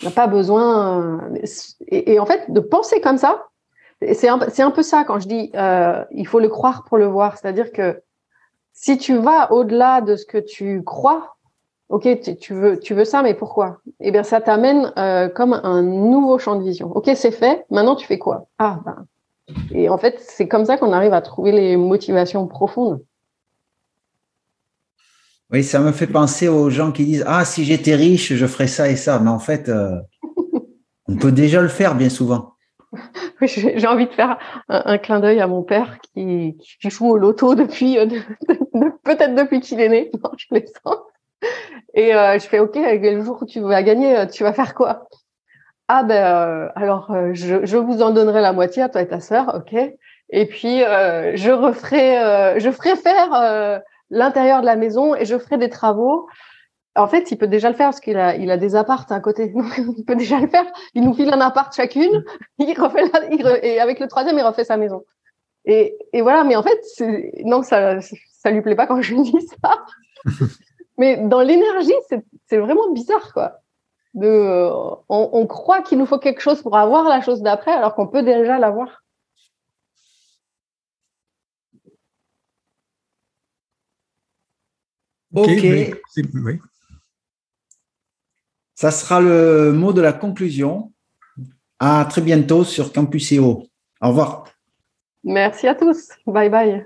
Il 0.01 0.05
n'a 0.05 0.11
pas 0.11 0.27
besoin. 0.27 1.21
et, 1.87 2.19
en 2.19 2.25
fait, 2.25 2.51
de 2.51 2.59
penser 2.59 2.99
comme 2.99 3.17
ça, 3.17 3.47
c'est 4.13 4.27
un, 4.27 4.39
un, 4.39 4.71
peu 4.71 4.83
ça 4.83 5.03
quand 5.05 5.19
je 5.19 5.27
dis 5.27 5.51
euh, 5.55 6.03
il 6.11 6.27
faut 6.27 6.39
le 6.39 6.49
croire 6.49 6.83
pour 6.83 6.97
le 6.97 7.05
voir. 7.05 7.37
C'est-à-dire 7.37 7.71
que 7.71 8.01
si 8.73 8.97
tu 8.97 9.15
vas 9.17 9.51
au-delà 9.51 10.01
de 10.01 10.15
ce 10.15 10.25
que 10.25 10.37
tu 10.37 10.83
crois, 10.83 11.37
ok, 11.89 12.19
tu, 12.39 12.53
veux, 12.53 12.79
tu 12.79 12.93
veux 12.93 13.05
ça, 13.05 13.23
mais 13.23 13.33
pourquoi? 13.33 13.77
Eh 14.01 14.11
bien, 14.11 14.23
ça 14.23 14.41
t'amène 14.41 14.91
euh, 14.97 15.29
comme 15.29 15.53
un 15.53 15.81
nouveau 15.81 16.37
champ 16.39 16.55
de 16.55 16.63
vision. 16.63 16.91
Ok, 16.93 17.09
c'est 17.15 17.31
fait. 17.31 17.65
Maintenant, 17.69 17.95
tu 17.95 18.05
fais 18.05 18.19
quoi? 18.19 18.47
Ah, 18.57 18.79
ben. 18.85 19.05
Et 19.71 19.89
en 19.89 19.97
fait, 19.97 20.19
c'est 20.19 20.47
comme 20.47 20.65
ça 20.65 20.77
qu'on 20.77 20.91
arrive 20.91 21.13
à 21.13 21.21
trouver 21.21 21.51
les 21.51 21.77
motivations 21.77 22.47
profondes. 22.47 23.03
Oui, 25.51 25.63
ça 25.63 25.79
me 25.79 25.91
fait 25.91 26.07
penser 26.07 26.47
aux 26.47 26.69
gens 26.69 26.91
qui 26.91 27.05
disent 27.05 27.23
Ah, 27.27 27.45
si 27.45 27.65
j'étais 27.65 27.95
riche, 27.95 28.33
je 28.33 28.47
ferais 28.47 28.67
ça 28.67 28.89
et 28.89 28.95
ça. 28.95 29.19
Mais 29.19 29.29
en 29.29 29.39
fait, 29.39 29.69
euh, 29.69 29.95
on 31.07 31.15
peut 31.17 31.31
déjà 31.31 31.61
le 31.61 31.67
faire 31.67 31.95
bien 31.95 32.09
souvent. 32.09 32.53
j'ai 33.41 33.87
envie 33.87 34.07
de 34.07 34.13
faire 34.13 34.39
un, 34.69 34.97
clin 34.97 35.19
d'œil 35.19 35.41
à 35.41 35.47
mon 35.47 35.61
père 35.61 35.99
qui, 36.01 36.57
qui, 36.57 36.89
joue 36.89 37.09
au 37.09 37.17
loto 37.17 37.53
depuis, 37.53 37.99
euh, 37.99 38.07
peut-être 39.03 39.35
depuis 39.35 39.59
qu'il 39.59 39.79
est 39.81 39.89
né. 39.89 40.11
Non, 40.23 40.31
je 40.37 40.47
sens. 40.83 40.97
Et 41.93 42.15
euh, 42.15 42.39
je 42.39 42.47
fais, 42.47 42.59
OK, 42.59 42.75
le 42.75 43.23
jour 43.23 43.37
où 43.41 43.45
tu 43.45 43.59
vas 43.59 43.83
gagner, 43.83 44.25
tu 44.31 44.43
vas 44.43 44.53
faire 44.53 44.73
quoi? 44.73 45.07
Ah 45.87 46.03
ben, 46.03 46.71
alors, 46.75 47.15
je, 47.33 47.65
je, 47.65 47.77
vous 47.77 48.01
en 48.01 48.11
donnerai 48.11 48.41
la 48.41 48.53
moitié 48.53 48.81
à 48.81 48.89
toi 48.89 49.01
et 49.01 49.07
ta 49.07 49.19
sœur, 49.19 49.53
OK 49.55 49.73
Et 50.29 50.45
puis, 50.47 50.79
je 50.79 51.51
referai, 51.51 52.59
je 52.59 52.71
ferai 52.71 52.95
faire 52.95 53.81
l'intérieur 54.09 54.61
de 54.61 54.65
la 54.65 54.75
maison 54.75 55.15
et 55.15 55.25
je 55.25 55.37
ferai 55.37 55.57
des 55.57 55.69
travaux 55.69 56.27
en 56.95 57.07
fait, 57.07 57.29
il 57.31 57.37
peut 57.37 57.47
déjà 57.47 57.69
le 57.69 57.75
faire 57.75 57.87
parce 57.87 57.99
qu'il 57.99 58.17
a, 58.17 58.35
il 58.35 58.49
a 58.49 58.57
des 58.57 58.75
appartes 58.75 59.11
à 59.11 59.19
côté. 59.19 59.53
il 59.97 60.05
peut 60.05 60.15
déjà 60.15 60.39
le 60.39 60.47
faire. 60.47 60.65
Il 60.93 61.03
nous 61.03 61.13
file 61.13 61.31
un 61.31 61.41
appart 61.41 61.73
chacune. 61.75 62.23
Il 62.57 62.79
refait 62.79 63.03
et 63.63 63.79
avec 63.79 63.99
le 63.99 64.07
troisième, 64.07 64.37
il 64.37 64.43
refait 64.43 64.63
sa 64.63 64.77
maison. 64.77 65.03
Et, 65.65 65.97
et 66.13 66.21
voilà. 66.21 66.43
Mais 66.45 66.55
en 66.55 66.63
fait, 66.63 66.81
non, 67.43 67.63
ça, 67.63 67.99
ça 67.99 68.49
lui 68.49 68.61
plaît 68.61 68.75
pas 68.75 68.87
quand 68.87 69.01
je 69.01 69.13
lui 69.13 69.23
dis 69.23 69.47
ça. 69.61 69.83
mais 70.97 71.17
dans 71.17 71.41
l'énergie, 71.41 71.93
c'est 72.47 72.57
vraiment 72.57 72.91
bizarre, 72.91 73.33
quoi. 73.33 73.59
De, 74.15 74.69
on, 75.09 75.29
on 75.33 75.45
croit 75.45 75.81
qu'il 75.81 75.97
nous 75.97 76.05
faut 76.05 76.19
quelque 76.19 76.41
chose 76.41 76.61
pour 76.61 76.77
avoir 76.77 77.07
la 77.07 77.21
chose 77.21 77.41
d'après, 77.41 77.71
alors 77.71 77.95
qu'on 77.95 78.07
peut 78.07 78.23
déjà 78.23 78.57
l'avoir. 78.57 79.03
Ok. 85.35 85.47
oui. 86.33 86.59
Ça 88.73 88.91
sera 88.91 89.21
le 89.21 89.71
mot 89.73 89.93
de 89.93 90.01
la 90.01 90.13
conclusion. 90.13 90.91
À 91.79 92.05
très 92.09 92.21
bientôt 92.21 92.63
sur 92.63 92.93
Campus 92.93 93.33
EO. 93.33 93.67
Au 94.01 94.07
revoir. 94.07 94.45
Merci 95.23 95.67
à 95.67 95.75
tous. 95.75 96.09
Bye 96.25 96.49
bye. 96.49 96.85